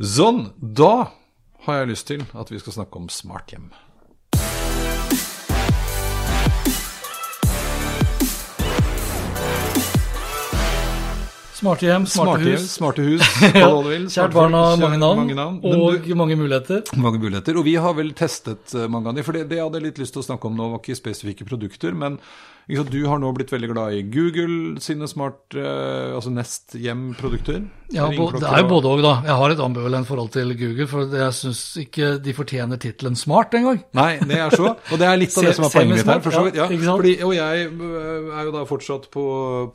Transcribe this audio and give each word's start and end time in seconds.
Sånn, 0.00 0.40
da 0.60 0.90
har 1.66 1.78
jeg 1.80 1.88
lyst 1.92 2.06
til 2.10 2.24
at 2.36 2.52
vi 2.52 2.60
skal 2.60 2.76
snakke 2.80 3.00
om 3.00 3.08
smarthjem. 3.08 3.70
Smarte 11.56 11.86
hjem, 11.88 12.04
smarte, 12.04 12.32
Smarte, 12.36 12.50
hus. 12.52 12.64
smarte 12.76 13.02
hus, 13.06 13.28
du 13.56 13.86
vil. 13.88 14.02
Kjært 14.12 14.34
barn 14.36 14.52
har 14.54 14.74
mange 14.76 14.98
navn, 15.00 15.20
mange 15.22 15.36
navn. 15.38 15.54
Og 15.64 16.02
du- 16.04 16.14
mange 16.20 16.36
muligheter. 16.36 16.82
Mange 17.00 17.18
muligheter. 17.22 17.56
Og 17.56 17.64
vi 17.64 17.74
har 17.80 17.94
vel 17.96 18.10
testet 18.18 18.74
eh, 18.76 18.84
mange 18.92 19.08
av 19.08 19.16
de, 19.16 19.24
for 19.24 19.32
det, 19.32 19.46
det 19.48 19.56
jeg 19.56 19.64
hadde 19.64 19.80
litt 19.86 20.00
lyst 20.02 20.12
til 20.14 20.20
å 20.20 20.26
snakke 20.26 20.50
om 20.50 20.58
nå, 20.58 20.66
var 20.74 20.82
ikke 20.82 20.98
spesifikke 20.98 21.46
produkter, 21.48 21.96
men 21.96 22.18
du 22.66 22.98
har 23.06 23.20
nå 23.22 23.28
blitt 23.30 23.52
veldig 23.54 23.68
glad 23.70 23.94
i 23.94 24.02
Google 24.10 24.80
sine 24.82 25.06
smart, 25.06 25.54
eh, 25.54 26.14
altså 26.16 26.32
Nest 26.34 26.74
Hjem-produkter. 26.74 27.60
Ja, 27.94 28.08
det 28.10 28.16
er 28.42 28.64
jo 28.64 28.68
både 28.72 28.90
òg, 28.90 29.02
da. 29.04 29.12
Jeg 29.22 29.36
har 29.38 29.52
et 29.54 29.60
ambivalent 29.62 30.08
forhold 30.08 30.32
til 30.34 30.50
Google, 30.58 30.88
for 30.90 31.06
jeg 31.14 31.36
syns 31.38 31.60
ikke 31.78 32.16
de 32.18 32.34
fortjener 32.34 32.80
tittelen 32.82 33.14
smart 33.14 33.54
engang. 33.54 33.78
Nei, 33.94 34.16
det 34.18 34.40
er 34.42 34.50
så. 34.50 34.72
Og 34.90 34.98
det 34.98 35.06
er 35.06 35.20
litt 35.20 35.36
av 35.38 35.46
det 35.46 35.52
som 35.54 35.68
er 35.68 35.74
poenget 35.76 36.00
mitt 36.00 36.10
her. 36.10 36.24
For 36.24 36.34
så 36.34 36.42
vidt. 36.48 36.58
ja, 36.58 36.66
fordi, 36.66 37.14
og 37.22 37.36
jeg 37.36 37.68
øh, 37.70 38.32
er 38.34 38.48
jo 38.48 38.56
da 38.56 38.64
fortsatt 38.66 39.06
på, 39.14 39.26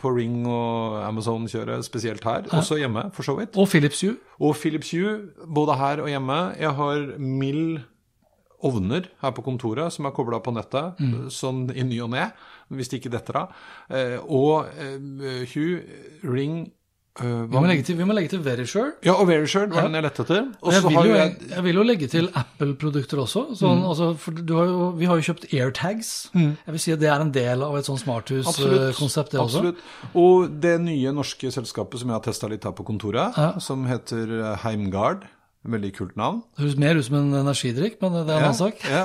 på 0.01 0.11
Ring 0.17 0.43
og 0.43 0.99
Amazon-kjøret, 1.05 1.87
spesielt 1.87 2.27
her. 2.27 2.49
Også 2.51 2.75
hjemme, 2.81 3.07
for 3.15 3.23
så 3.23 3.37
vidt. 3.39 3.55
Og 3.55 3.71
Philips 3.71 4.03
Hue. 4.03 4.17
Og 4.41 4.59
Philips 4.59 4.91
Hue, 4.91 5.15
både 5.47 5.79
her 5.79 6.03
og 6.03 6.11
hjemme. 6.11 6.41
Jeg 6.59 6.75
har 6.75 7.07
mild 7.15 7.79
ovner 8.63 9.07
her 9.21 9.31
på 9.37 9.43
kontoret 9.45 9.91
som 9.93 10.05
er 10.05 10.11
kobla 10.15 10.39
på 10.43 10.53
nettet, 10.55 10.99
sånn 11.31 11.67
i 11.75 11.83
ny 11.83 11.99
og 12.05 12.09
ne, 12.13 12.27
hvis 12.71 12.89
det 12.91 13.01
ikke 13.01 13.11
detter 13.17 13.41
av. 13.43 13.55
Eh, 13.89 14.17
og 14.27 14.69
Hugh 15.53 15.81
Ring 16.23 16.71
Uh, 17.19 17.43
Vi 17.43 17.57
må 17.59 17.67
legge 17.67 17.83
til, 17.83 17.97
vi 17.99 18.05
må 18.07 18.13
legge 18.15 18.29
til 18.31 18.39
Verisure. 18.39 18.93
Ja, 19.03 19.17
og 19.19 19.27
Verisure 19.27 19.67
var 19.67 19.81
Ja. 19.81 19.87
den 19.89 19.97
jeg 19.97 20.03
lette 20.05 20.21
etter. 20.23 20.45
Jeg 20.63 20.77
så 20.81 20.87
vil, 20.87 20.95
har 20.95 21.05
jo, 21.09 21.15
jeg, 21.17 21.49
jeg 21.49 21.63
vil 21.65 21.75
jo 21.75 21.83
legge 21.83 22.07
til 22.07 22.29
Apple-produkter 22.39 23.19
også. 23.19 23.41
Sånn, 23.59 23.81
altså, 23.83 24.07
for 24.17 24.31
du 24.31 24.53
har 24.55 24.69
jo, 24.69 24.85
vi 24.95 25.09
har 25.09 25.19
jo 25.19 25.25
kjøpt 25.27 25.43
AirTags. 25.51 26.11
Jeg 26.33 26.71
vil 26.71 26.79
si 26.79 26.93
at 26.95 27.01
det 27.03 27.09
er 27.11 27.19
en 27.19 27.33
del 27.35 27.65
av 27.67 27.75
et 27.75 27.83
sånn 27.83 27.99
smarthus-konsept, 27.99 29.35
det. 29.35 29.41
Absolutt. 29.43 29.83
Og 30.15 30.55
det 30.63 30.77
nye 30.87 31.11
norske 31.11 31.51
selskapet 31.51 31.99
som 31.99 32.07
jeg 32.07 32.15
har 32.15 32.23
testa 32.31 32.47
litt 32.47 32.63
her 32.63 32.71
på 32.79 32.87
kontoret, 32.87 33.35
Ja. 33.35 33.59
som 33.59 33.83
heter 33.91 34.31
eh, 34.39 34.55
Heimgard. 34.63 35.27
Veldig 35.61 35.91
kult 35.93 36.15
navn. 36.17 36.39
Det 36.57 36.63
høres 36.63 36.77
mer 36.81 36.97
ut 36.97 37.05
som 37.05 37.15
en 37.19 37.33
energidrikk, 37.37 37.99
men 38.01 38.15
det 38.15 38.21
er 38.23 38.39
en 38.39 38.45
annen 38.47 38.55
sak. 38.57 38.79
Ja, 38.81 39.03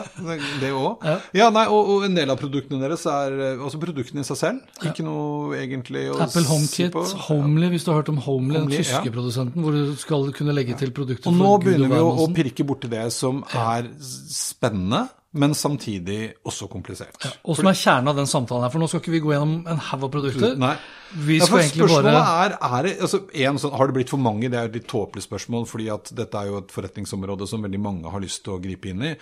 det- 0.63 0.71
òg. 0.73 1.05
Ja. 1.05 1.17
Ja. 1.37 1.49
nei, 1.53 1.67
og, 1.69 1.91
og 1.93 2.07
en 2.07 2.17
del 2.17 2.33
av 2.33 2.39
produktene 2.41 2.81
deres 2.81 3.05
er 3.13 3.37
eh, 3.51 3.61
også 3.61 3.81
produktene 3.83 4.25
i 4.25 4.29
seg 4.29 4.39
selv. 4.41 4.63
Ikke 4.81 5.05
noe 5.05 5.59
egentlig 5.61 6.07
å 6.15 6.17
Apple 6.25 6.47
HomeKit, 6.49 6.97
si 7.11 7.21
Homely, 7.27 7.69
hvis 7.75 7.85
du 7.85 7.93
har 7.93 8.01
hørt 8.01 8.09
om 8.09 8.23
Homely, 8.25 8.57
den 8.63 8.73
tyske 8.73 9.05
ja. 9.05 9.13
produsenten, 9.13 9.67
hvor 9.67 9.77
du 9.77 9.93
skal 10.01 10.33
kunne 10.33 10.57
legge 10.57 10.79
til 10.81 10.95
produkter 10.97 11.29
Og 11.29 11.37
nå 11.37 11.53
begynner 11.61 11.93
vi 11.93 12.01
å, 12.01 12.09
å 12.25 12.31
pirke 12.33 12.65
borti 12.65 12.89
det 12.89 13.05
som 13.13 13.45
er 13.53 13.93
spennende, 14.01 15.05
men 15.37 15.55
samtidig 15.57 16.33
også 16.49 16.69
komplisert. 16.73 17.17
Og 17.45 17.59
som 17.59 17.69
er 17.71 17.77
kjernen 17.79 18.11
av 18.13 18.19
den 18.19 18.29
samtalen 18.31 18.65
her, 18.67 18.73
for 18.73 18.83
nå 18.83 18.89
skal 18.91 19.03
ikke 19.03 19.15
vi 19.15 19.21
gå 19.25 19.35
gjennom 19.35 19.55
en 19.71 19.83
haug 19.91 20.07
av 20.09 20.13
produkter. 20.15 20.57
Nei. 20.61 20.75
Vi 21.13 21.37
Ja, 21.39 21.47
skal 21.47 21.53
for 21.53 21.63
egentlig 21.63 21.89
bare 21.93 22.15
er, 22.19 22.57
er 22.57 22.89
det, 22.89 22.95
altså, 23.07 23.21
en, 23.31 23.61
sånn, 23.63 23.75
Har 23.79 23.87
det 23.87 23.97
blitt 23.99 24.11
for 24.13 24.23
mange? 24.23 24.51
Det 24.51 24.59
er 24.59 24.71
et 24.71 24.79
litt 24.81 24.89
tåpelig 24.91 25.27
spørsmål, 25.29 25.69
fordi 25.71 25.89
at 25.95 26.11
dette 26.19 26.41
er 26.41 26.51
jo 26.51 26.61
et 26.63 26.75
forretningsområde 26.75 27.47
som 27.49 27.63
veldig 27.63 27.83
mange 27.85 28.11
har 28.13 28.25
lyst 28.25 28.43
til 28.45 28.57
å 28.57 28.63
gripe 28.63 28.91
inn 28.91 29.05
i. 29.13 29.15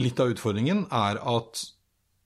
Litt 0.00 0.20
av 0.22 0.32
utfordringen 0.32 0.86
er 0.90 1.20
at 1.22 1.64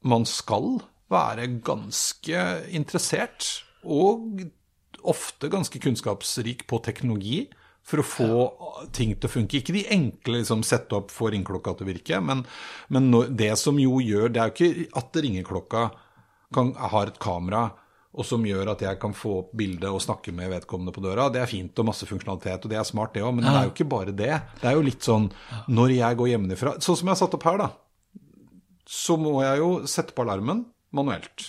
man 0.04 0.24
skal 0.28 0.78
være 1.12 1.48
ganske 1.64 2.46
interessert, 2.72 3.50
og 3.84 4.46
ofte 5.04 5.50
ganske 5.52 5.78
kunnskapsrik 5.84 6.64
på 6.70 6.80
teknologi, 6.84 7.44
for 7.84 8.00
å 8.00 8.06
få 8.08 8.28
ting 8.96 9.12
til 9.14 9.28
å 9.28 9.32
funke. 9.32 9.60
Ikke 9.60 9.76
de 9.76 9.84
enkle 9.92 10.40
liksom, 10.40 10.64
sette 10.66 10.96
opp, 10.96 11.12
få 11.12 11.30
ringeklokka 11.34 11.76
til 11.76 11.86
å 11.86 11.90
virke, 11.92 12.20
men, 12.24 12.44
men 12.88 13.10
når, 13.12 13.30
det 13.36 13.52
som 13.60 13.78
jo 13.80 14.00
gjør 14.00 14.32
Det 14.32 14.40
er 14.40 14.50
jo 14.50 14.54
ikke 14.54 15.00
at 15.00 15.22
ringeklokka 15.24 15.86
kan, 16.54 16.72
har 16.94 17.10
et 17.10 17.20
kamera 17.22 17.68
og 18.14 18.26
som 18.26 18.44
gjør 18.46 18.70
at 18.70 18.82
jeg 18.84 18.98
kan 19.02 19.14
få 19.16 19.32
opp 19.40 19.54
bildet 19.58 19.88
og 19.90 20.02
snakke 20.02 20.30
med 20.34 20.52
vedkommende 20.52 20.94
på 20.94 21.02
døra. 21.02 21.26
Det 21.34 21.40
er 21.42 21.50
fint 21.50 21.80
og 21.82 21.88
masse 21.88 22.06
funksjonalitet, 22.06 22.62
og 22.62 22.70
det 22.70 22.78
er 22.78 22.86
smart 22.86 23.14
det 23.16 23.24
òg, 23.26 23.32
men 23.34 23.46
det 23.46 23.54
er 23.54 23.66
jo 23.66 23.72
ikke 23.72 23.88
bare 23.90 24.14
det. 24.14 24.30
Det 24.60 24.68
er 24.70 24.76
jo 24.78 24.84
litt 24.86 25.02
sånn 25.02 25.26
når 25.66 25.96
jeg 25.96 26.20
går 26.20 26.30
hjemmefra 26.30 26.76
Sånn 26.78 27.00
som 27.00 27.10
jeg 27.10 27.16
har 27.16 27.20
satt 27.24 27.34
opp 27.34 27.48
her, 27.48 27.58
da. 27.64 27.68
Så 28.86 29.18
må 29.18 29.34
jeg 29.42 29.58
jo 29.64 29.70
sette 29.90 30.14
på 30.14 30.22
alarmen 30.22 30.62
manuelt. 30.94 31.48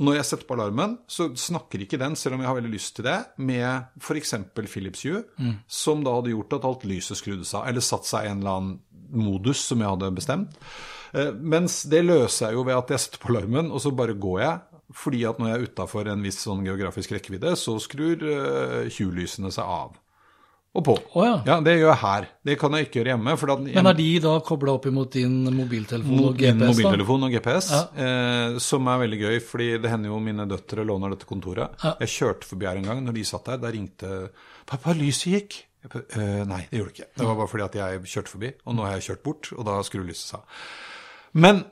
Når 0.00 0.14
jeg 0.16 0.24
setter 0.30 0.46
på 0.48 0.54
alarmen, 0.56 0.94
så 1.12 1.26
snakker 1.36 1.82
ikke 1.84 1.98
den, 2.00 2.14
selv 2.16 2.34
om 2.38 2.40
jeg 2.40 2.48
har 2.48 2.56
veldig 2.56 2.72
lyst 2.72 2.94
til 2.96 3.04
det, 3.04 3.18
med 3.36 3.84
f.eks. 4.00 4.32
Philips 4.72 5.02
Hue, 5.04 5.20
som 5.68 6.00
da 6.06 6.14
hadde 6.16 6.32
gjort 6.32 6.56
at 6.56 6.64
alt 6.64 6.86
lyset 6.88 7.20
skrudde 7.20 7.44
seg 7.44 7.68
eller 7.68 7.84
satt 7.84 8.08
seg 8.08 8.24
i 8.24 8.30
en 8.32 8.40
eller 8.40 8.56
annen 8.56 8.80
modus 9.20 9.60
som 9.68 9.80
jeg 9.82 9.92
hadde 9.92 10.10
bestemt. 10.16 10.56
Eh, 11.12 11.32
Mens 11.36 11.82
det 11.90 12.04
løser 12.06 12.48
jeg 12.48 12.54
jo 12.56 12.64
ved 12.64 12.78
at 12.78 12.90
jeg 12.94 13.02
setter 13.04 13.20
på 13.24 13.32
alarmen, 13.34 13.68
og 13.74 13.80
så 13.84 13.92
bare 13.92 14.14
går 14.16 14.40
jeg. 14.40 14.60
Fordi 14.90 15.20
at 15.28 15.38
når 15.38 15.48
jeg 15.52 15.58
er 15.60 15.66
utafor 15.68 16.08
en 16.10 16.22
viss 16.24 16.40
sånn 16.42 16.64
geografisk 16.66 17.12
rekkevidde, 17.14 17.52
så 17.60 17.76
skrur 17.78 18.24
eh, 18.26 18.88
Hue-lysene 18.96 19.52
seg 19.54 19.68
av. 19.70 19.98
Og 20.70 20.84
på. 20.86 20.92
Oh, 21.18 21.24
ja. 21.26 21.32
Ja, 21.48 21.56
det 21.66 21.72
gjør 21.80 21.88
jeg 21.90 21.98
her. 22.04 22.26
Det 22.46 22.54
kan 22.60 22.74
jeg 22.76 22.86
ikke 22.86 23.00
gjøre 23.00 23.10
hjemme. 23.10 23.32
At 23.34 23.62
Men 23.64 23.88
er 23.90 23.96
de 23.98 24.04
da 24.22 24.34
kobla 24.46 24.76
opp 24.76 24.84
imot 24.86 25.16
din 25.16 25.32
mobiltelefon 25.56 26.20
og 26.28 26.28
Min 26.30 26.36
GPS? 26.38 26.60
da? 26.60 26.68
mobiltelefon 26.70 27.26
og 27.26 27.32
GPS, 27.34 27.70
eh, 28.04 28.58
som 28.62 28.86
er 28.92 29.00
veldig 29.02 29.18
gøy, 29.24 29.40
fordi 29.48 29.66
det 29.82 29.90
hender 29.90 30.12
jo 30.12 30.20
mine 30.22 30.46
døtre 30.46 30.84
låner 30.86 31.10
dette 31.16 31.26
kontoret. 31.26 31.74
Ja. 31.82 31.96
Jeg 32.04 32.12
kjørte 32.14 32.46
forbi 32.52 32.68
her 32.70 32.78
en 32.78 32.86
gang, 32.86 33.02
når 33.02 33.18
de 33.18 33.24
satt 33.26 33.50
der, 33.50 33.58
da 33.64 33.72
ringte 33.74 34.12
Pappa, 34.70 34.94
lyset 34.94 35.32
gikk. 35.34 35.58
Jeg 35.80 36.04
«Eh, 36.14 36.44
nei, 36.46 36.60
det 36.70 36.78
gjorde 36.78 36.92
det 36.92 36.98
ikke. 37.00 37.10
Det 37.18 37.26
var 37.26 37.34
bare 37.40 37.48
fordi 37.50 37.64
at 37.66 37.74
jeg 37.80 38.00
kjørte 38.14 38.28
forbi, 38.36 38.52
og 38.66 38.74
nå 38.76 38.84
har 38.86 38.92
jeg 38.98 39.06
kjørt 39.08 39.22
bort, 39.26 39.50
og 39.56 39.64
da 39.66 39.78
skrur 39.82 40.04
lyset 40.06 40.28
seg 40.28 40.38
av. 40.38 40.64
Men 41.40 41.64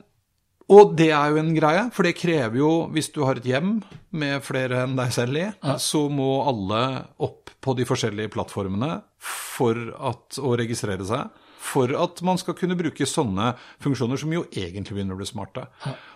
og 0.69 0.95
det 0.97 1.09
er 1.09 1.33
jo 1.33 1.41
en 1.41 1.51
greie, 1.55 1.87
for 1.95 2.05
det 2.05 2.17
krever 2.19 2.59
jo, 2.61 2.71
hvis 2.93 3.09
du 3.15 3.23
har 3.25 3.39
et 3.39 3.47
hjem 3.49 3.79
med 4.13 4.43
flere 4.45 4.83
enn 4.85 4.97
deg 4.99 5.13
selv 5.15 5.39
i, 5.41 5.47
så 5.81 6.05
må 6.13 6.43
alle 6.49 6.81
opp 7.25 7.49
på 7.59 7.75
de 7.75 7.87
forskjellige 7.89 8.31
plattformene 8.35 8.99
for 9.19 9.77
at, 9.97 10.37
å 10.37 10.53
registrere 10.59 11.05
seg, 11.07 11.31
for 11.59 11.91
at 11.97 12.21
man 12.25 12.37
skal 12.39 12.55
kunne 12.55 12.77
bruke 12.79 13.05
sånne 13.05 13.51
funksjoner 13.83 14.21
som 14.21 14.31
jo 14.31 14.45
egentlig 14.47 14.95
begynner 14.95 15.17
å 15.17 15.19
bli 15.19 15.27
smarte. 15.27 15.65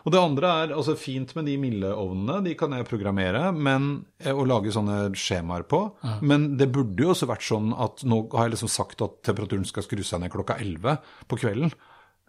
Og 0.06 0.14
det 0.14 0.22
andre 0.22 0.52
er 0.62 0.76
altså 0.78 0.96
fint 0.98 1.34
med 1.36 1.50
de 1.50 1.58
milde 1.60 1.90
ovnene, 1.90 2.40
de 2.46 2.54
kan 2.58 2.74
jeg 2.78 2.88
programmere 2.88 3.50
men, 3.52 4.06
eh, 4.24 4.32
og 4.32 4.48
lage 4.50 4.74
sånne 4.74 5.12
skjemaer 5.20 5.66
på, 5.68 5.82
men 6.22 6.54
det 6.62 6.72
burde 6.74 7.04
jo 7.04 7.12
også 7.12 7.30
vært 7.30 7.46
sånn 7.50 7.74
at 7.76 8.06
nå 8.08 8.24
har 8.34 8.48
jeg 8.48 8.56
liksom 8.56 8.72
sagt 8.72 9.04
at 9.04 9.20
temperaturen 9.28 9.68
skal 9.68 9.86
skru 9.86 10.06
seg 10.06 10.24
ned 10.24 10.34
klokka 10.34 10.62
11 10.62 11.02
på 11.28 11.42
kvelden 11.42 11.74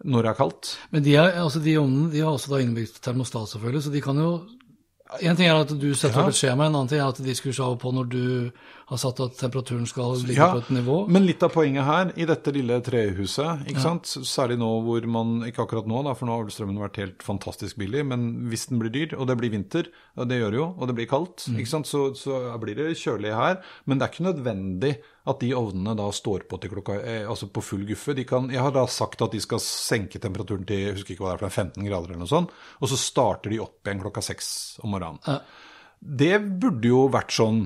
når 0.03 0.25
det 0.25 0.29
er 0.31 0.37
kaldt. 0.39 0.71
Men 0.91 1.05
de, 1.05 1.15
er, 1.15 1.37
altså 1.41 1.61
de 1.63 1.77
ovnene 1.79 2.11
de 2.11 2.21
har 2.23 2.35
også 2.35 2.51
da 2.51 2.61
innebygd 2.63 2.99
termostat, 3.03 3.53
selvfølgelig, 3.53 3.83
så 3.85 3.93
de 3.93 4.03
kan 4.03 4.21
jo 4.21 4.35
En 5.21 5.35
ting 5.37 5.45
er 5.45 5.59
at 5.61 5.69
du 5.69 5.91
setter 5.93 6.17
opp 6.17 6.31
et 6.31 6.35
skjema, 6.35 6.65
en 6.65 6.73
annen 6.73 6.87
ting 6.89 6.97
er 6.97 7.11
at 7.11 7.19
de 7.21 7.33
skrur 7.37 7.53
seg 7.53 7.65
av 7.67 7.75
på 7.77 7.91
når 7.93 8.07
du 8.09 8.23
har 8.85 8.99
satt 9.01 9.19
at 9.23 9.37
temperaturen 9.39 9.87
skal 9.89 10.13
ligge 10.21 10.35
Ja, 10.37 10.51
på 10.53 10.59
et 10.61 10.69
nivå. 10.75 10.97
Men 11.09 11.25
litt 11.25 11.41
av 11.41 11.49
poenget 11.55 11.87
her, 11.87 12.11
i 12.21 12.25
dette 12.29 12.51
lille 12.53 12.77
trehuset, 12.85 13.63
ikke 13.71 13.81
sant? 13.81 14.05
særlig 14.05 14.59
nå 14.61 14.67
hvor 14.85 15.07
man 15.09 15.39
Ikke 15.47 15.63
akkurat 15.65 15.87
nå, 15.89 16.03
da, 16.05 16.13
for 16.13 16.29
nå 16.29 16.35
har 16.37 16.51
strømmen 16.53 16.77
vært 16.83 16.99
helt 17.01 17.23
fantastisk 17.25 17.79
billig, 17.81 18.03
men 18.05 18.27
hvis 18.51 18.67
den 18.69 18.79
blir 18.83 18.93
dyr, 18.93 19.15
og 19.17 19.25
det 19.27 19.37
blir 19.41 19.49
vinter, 19.55 19.89
og 20.15 20.29
det 20.29 20.37
gjør 20.41 20.51
det 20.53 20.59
jo, 20.61 20.67
og 20.77 20.87
det 20.91 20.95
blir 20.99 21.09
kaldt, 21.09 21.47
Mm. 21.49 21.57
ikke 21.61 21.71
sant? 21.71 21.87
Så, 21.89 22.03
så 22.17 22.39
blir 22.61 22.75
det 22.77 22.91
kjølig 22.97 23.33
her. 23.33 23.57
Men 23.85 23.97
det 23.97 24.05
er 24.07 24.13
ikke 24.13 24.27
nødvendig 24.29 24.93
at 25.25 25.39
de 25.41 25.49
ovnene 25.57 25.95
da 25.97 26.05
står 26.13 26.45
på 26.49 26.59
til 26.61 26.69
klokka 26.69 26.99
eh, 27.01 27.25
altså 27.29 27.47
på 27.49 27.63
full 27.65 27.85
guffe. 27.89 28.13
De 28.13 28.23
kan, 28.29 28.49
jeg 28.53 28.61
har 28.61 28.71
da 28.75 28.85
sagt 28.85 29.21
at 29.25 29.31
de 29.33 29.41
skal 29.41 29.59
senke 29.63 30.19
temperaturen 30.21 30.65
til 30.69 30.77
jeg 30.85 30.93
husker 30.99 31.15
ikke 31.15 31.25
hva 31.25 31.33
det 31.33 31.39
er, 31.39 31.43
for 31.49 31.63
15 31.65 31.85
grader 31.89 32.13
eller 32.13 32.21
noe 32.21 32.29
sånt, 32.29 32.53
og 32.81 32.89
så 32.91 32.97
starter 33.01 33.49
de 33.49 33.59
opp 33.65 33.81
igjen 33.89 34.01
klokka 34.05 34.21
seks 34.21 34.51
om 34.85 34.93
morgenen. 34.93 35.17
Ja. 35.25 35.39
Det 36.05 36.35
burde 36.61 36.85
jo 36.91 37.07
vært 37.09 37.33
sånn 37.33 37.65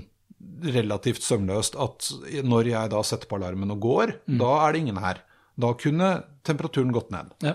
relativt 0.63 1.23
søvnløst 1.23 1.75
at 1.79 2.09
når 2.43 2.69
jeg 2.71 2.91
da 2.91 3.01
setter 3.03 3.27
på 3.29 3.35
alarmen 3.39 3.71
og 3.71 3.79
går, 3.83 4.13
Mm. 4.27 4.37
da 4.39 4.51
er 4.67 4.71
det 4.73 4.79
ingen 4.83 4.97
her. 4.97 5.21
Da 5.59 5.73
kunne 5.73 6.23
temperaturen 6.43 6.91
gått 6.95 7.11
ned. 7.11 7.31
Ja. 7.43 7.53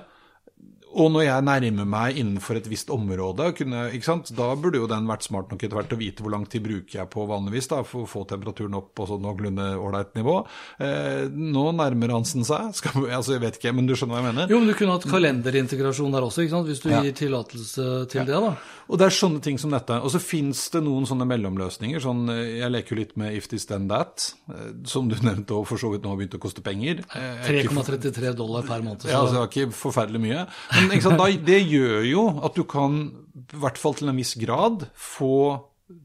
Og 0.94 1.10
når 1.10 1.24
jeg 1.26 1.42
nærmer 1.46 1.86
meg 1.90 2.16
innenfor 2.20 2.56
et 2.60 2.68
visst 2.70 2.90
område, 2.94 3.48
kunne, 3.58 3.90
ikke 3.96 4.04
sant, 4.06 4.28
da 4.36 4.52
burde 4.54 4.78
jo 4.78 4.86
den 4.86 5.08
vært 5.10 5.24
smart 5.26 5.50
nok 5.50 5.62
etter 5.66 5.74
hvert 5.74 5.92
å 5.92 5.98
vite 5.98 6.22
hvor 6.22 6.30
lang 6.30 6.44
tid 6.46 6.62
bruker 6.62 7.00
jeg 7.00 7.10
på 7.10 7.24
vanligvis 7.26 7.66
da, 7.72 7.80
for 7.82 8.04
å 8.04 8.10
få 8.10 8.22
temperaturen 8.30 8.76
opp 8.78 8.92
på 8.94 9.06
sånn 9.10 9.22
noenlunde 9.26 9.66
ålreit 9.74 10.14
nivå. 10.14 10.36
Eh, 10.78 11.24
nå 11.34 11.64
nærmer 11.74 12.14
Hansen 12.14 12.44
seg. 12.46 12.70
Skal, 12.78 13.08
altså, 13.10 13.34
jeg 13.34 13.42
vet 13.42 13.58
ikke, 13.58 13.72
men 13.74 13.86
du 13.90 13.94
skjønner 13.98 14.14
hva 14.14 14.22
jeg 14.22 14.28
mener? 14.34 14.54
Jo, 14.54 14.60
men 14.62 14.70
du 14.70 14.74
kunne 14.78 14.94
hatt 14.94 15.08
kalenderintegrasjon 15.10 16.14
der 16.14 16.26
også, 16.28 16.44
ikke 16.46 16.54
sant? 16.56 16.68
hvis 16.70 16.82
du 16.84 16.88
Ja. 16.94 17.02
gir 17.02 17.12
tillatelse 17.18 18.08
til 18.14 18.24
det. 18.28 18.38
da. 18.46 18.54
Og 18.88 18.98
det 19.00 19.06
er 19.08 19.14
sånne 19.16 19.40
ting 19.42 19.58
som 19.58 19.70
dette. 19.72 19.96
Og 20.04 20.10
så 20.12 20.20
fins 20.20 20.68
det 20.70 20.82
noen 20.84 21.06
sånne 21.08 21.26
mellomløsninger. 21.26 22.00
sånn, 22.04 22.28
eh, 22.30 22.58
Jeg 22.60 22.70
leker 22.70 22.94
jo 22.94 22.96
litt 23.02 23.16
med 23.16 23.34
if 23.34 23.48
this 23.48 23.64
then 23.66 23.88
that, 23.88 24.32
eh, 24.48 24.70
som 24.84 25.08
du 25.08 25.16
nevnte 25.22 25.50
og 25.56 25.66
for 25.66 25.76
så 25.80 25.90
vidt 25.90 26.02
nå 26.04 26.10
har 26.12 26.16
begynt 26.20 26.36
å 26.38 26.42
koste 26.42 26.62
penger. 26.62 27.02
Eh, 27.14 27.48
jeg 27.48 27.64
er 27.64 27.68
ikke 27.68 27.74
for- 27.74 27.82
3,33 27.98 28.34
dollar 28.36 28.62
per 28.62 28.80
måned. 28.82 29.00
Så 29.02 29.08
Ja, 29.10 29.20
altså, 29.24 29.32
det 29.32 29.40
var 29.42 29.48
ikke 29.48 29.72
forferdelig 29.72 30.20
mye. 30.20 30.46
Men 30.74 30.83
ikke 30.90 31.06
sant, 31.06 31.20
da, 31.20 31.28
det 31.46 31.60
gjør 31.70 32.02
jo 32.08 32.24
at 32.46 32.58
du 32.58 32.64
kan, 32.68 32.98
i 33.44 33.62
hvert 33.62 33.80
fall 33.80 33.96
til 33.98 34.10
en 34.10 34.18
viss 34.18 34.34
grad, 34.40 34.88
få 34.94 35.36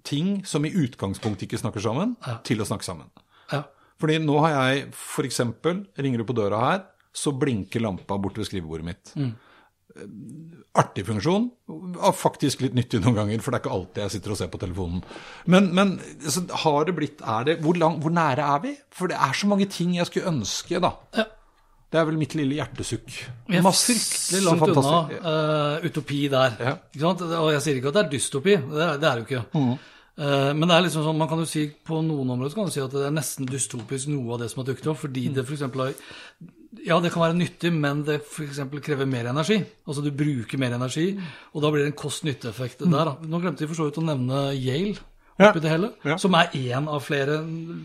ting 0.08 0.40
som 0.48 0.66
i 0.68 0.74
utgangspunktet 0.76 1.48
ikke 1.48 1.60
snakker 1.62 1.84
sammen, 1.84 2.16
til 2.48 2.62
å 2.62 2.68
snakke 2.68 2.88
sammen. 2.88 3.10
ja. 3.54 3.66
Fordi 4.00 4.16
nå 4.24 4.38
har 4.40 4.54
jeg 4.56 4.84
f.eks. 4.96 5.42
ringer 6.00 6.22
du 6.22 6.24
på 6.28 6.36
døra 6.38 6.60
her, 6.64 6.84
så 7.12 7.34
blinker 7.36 7.84
lampa 7.84 8.16
bort 8.22 8.38
ved 8.40 8.48
skrivebordet 8.48 8.86
mitt. 8.88 9.12
Artig 10.80 11.04
funksjon. 11.08 11.50
Faktisk 12.16 12.64
litt 12.64 12.78
nyttig 12.78 13.02
noen 13.04 13.18
ganger, 13.18 13.42
for 13.44 13.52
det 13.52 13.60
er 13.60 13.66
ikke 13.66 13.74
alltid 13.76 14.04
jeg 14.06 14.14
sitter 14.16 14.36
og 14.36 14.40
ser 14.40 14.52
på 14.54 14.62
telefonen. 14.62 15.02
Men, 15.52 15.68
men 15.76 15.98
så 16.24 16.46
har 16.64 16.88
det 16.88 16.96
blitt 16.96 17.26
er 17.26 17.50
det, 17.50 17.58
hvor, 17.66 17.76
lang, 17.82 18.00
hvor 18.00 18.14
nære 18.16 18.46
er 18.56 18.64
vi? 18.64 18.74
For 18.96 19.12
det 19.12 19.20
er 19.20 19.36
så 19.36 19.50
mange 19.52 19.68
ting 19.74 19.98
jeg 19.98 20.08
skulle 20.08 20.32
ønske, 20.32 20.80
da. 20.80 20.94
Ja. 21.18 21.28
Det 21.90 21.98
er 22.00 22.06
vel 22.06 22.18
mitt 22.22 22.36
lille 22.38 22.54
hjertesukk. 22.60 23.08
Vi 23.50 23.58
er 23.58 23.64
Masse 23.66 23.96
fryktelig 23.96 24.44
langt 24.46 24.62
unna 24.62 24.76
fantastisk- 24.76 25.26
eh, 25.26 25.88
utopi 25.90 26.30
der. 26.30 26.58
Ja. 26.60 26.74
Og 27.40 27.52
jeg 27.56 27.62
sier 27.66 27.76
ikke 27.80 27.88
at 27.88 27.94
det 27.98 28.06
er 28.06 28.12
dystopi, 28.14 28.56
det 28.58 28.84
er 28.86 28.98
det 29.02 29.10
er 29.10 29.18
jo 29.18 29.26
ikke. 29.26 29.46
Mm. 29.56 29.72
Uh, 30.20 30.52
men 30.54 30.68
det 30.68 30.76
er 30.76 30.82
liksom 30.84 31.04
sånn, 31.06 31.18
man 31.18 31.30
kan 31.30 31.40
jo 31.40 31.46
si 31.48 31.62
på 31.88 32.02
noen 32.04 32.28
områder 32.30 32.52
så 32.52 32.56
kan 32.60 32.66
du 32.66 32.72
si 32.72 32.82
at 32.84 32.92
det 32.92 33.06
er 33.08 33.14
nesten 33.16 33.46
dystopisk 33.48 34.10
noe 34.12 34.34
av 34.36 34.40
det 34.42 34.50
som 34.52 34.60
har 34.66 34.74
dukket 34.74 34.88
opp, 34.92 34.98
fordi 35.00 35.30
Mm. 35.30 35.34
det 35.34 35.46
f.eks. 35.48 35.62
har 35.62 35.94
Ja, 36.86 37.00
det 37.00 37.12
kan 37.14 37.24
være 37.24 37.38
nyttig, 37.40 37.72
men 37.74 38.04
det 38.04 38.22
for 38.26 38.46
krever 38.80 39.08
mer 39.08 39.26
energi. 39.32 39.66
Altså 39.88 40.04
du 40.04 40.12
bruker 40.12 40.58
mer 40.60 40.74
energi, 40.76 41.18
og 41.56 41.62
da 41.64 41.72
blir 41.72 41.86
det 41.86 41.94
en 41.94 41.98
kost-nytte-effekt 42.04 42.80
der. 42.80 43.06
da. 43.06 43.16
Nå 43.24 43.40
glemte 43.42 43.60
vi 43.66 43.68
for 43.68 43.76
så 43.76 43.86
vidt 43.90 43.98
å 43.98 44.06
nevne 44.06 44.54
Yale 44.60 44.98
oppi 45.40 45.40
Ja. 45.40 45.52
det 45.54 45.64
hele, 45.72 45.94
Ja. 46.06 46.18
som 46.18 46.36
er 46.36 46.50
én 46.54 46.88
av 46.88 47.02
flere 47.02 47.40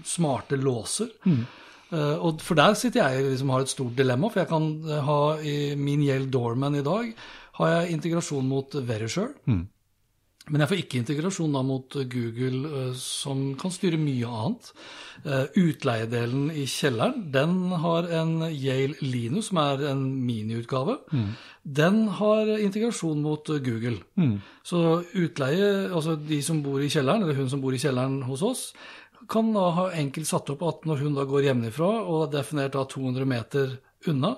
smarte 0.04 0.58
låser. 0.60 1.08
Mm. 1.24 1.46
Eh, 1.94 2.16
og 2.18 2.42
for 2.44 2.58
der 2.58 2.74
sitter 2.78 3.04
jeg 3.04 3.28
liksom 3.30 3.52
har 3.54 3.64
et 3.64 3.72
stort 3.72 3.94
dilemma, 3.98 4.30
for 4.30 4.42
jeg 4.42 4.50
kan 4.50 4.72
eh, 4.88 5.04
ha 5.06 5.20
i 5.38 5.56
min 5.78 6.02
Yale 6.04 6.30
Doorman 6.30 6.80
i 6.80 6.86
dag 6.86 7.14
har 7.60 7.70
jeg 7.70 7.94
integrasjon 7.94 8.50
mot 8.50 8.74
Verisure. 8.74 9.34
Mm. 9.46 9.64
Men 10.44 10.60
jeg 10.60 10.68
får 10.68 10.80
ikke 10.82 10.98
integrasjon 11.00 11.54
da 11.56 11.62
mot 11.64 11.94
Google, 12.12 12.58
eh, 12.68 12.96
som 13.00 13.46
kan 13.60 13.72
styre 13.72 14.00
mye 14.00 14.28
annet. 14.28 14.72
Utleiedelen 15.56 16.50
i 16.52 16.66
kjelleren, 16.68 17.30
den 17.32 17.70
har 17.80 18.10
en 18.12 18.42
Yale 18.50 18.98
Linus, 19.00 19.46
som 19.48 19.60
er 19.62 19.86
en 19.92 20.02
miniutgave. 20.26 20.98
Den 21.64 22.02
har 22.18 22.50
integrasjon 22.58 23.22
mot 23.24 23.46
Google. 23.46 24.02
Google. 24.18 24.42
Så 24.66 24.82
utleie, 25.14 25.70
altså 25.86 26.18
de 26.20 26.42
som 26.44 26.60
bor 26.66 26.82
i 26.82 26.90
kjelleren, 26.92 27.24
eller 27.24 27.38
hun 27.38 27.48
som 27.48 27.62
bor 27.62 27.72
i 27.72 27.80
kjelleren 27.80 28.20
hos 28.28 28.42
oss, 28.44 28.66
kan 29.28 29.52
da 29.54 29.68
ha 29.78 29.86
enkelt 29.92 30.26
satt 30.28 30.50
opp 30.54 30.62
at 30.68 30.84
når 30.88 31.02
hun 31.04 31.14
da 31.18 31.24
går 31.28 31.48
hjemmefra 31.50 31.88
og 32.04 32.26
er 32.28 32.36
definert 32.40 32.72
da 32.76 32.84
200 32.84 33.24
meter 33.28 33.76
unna, 34.10 34.34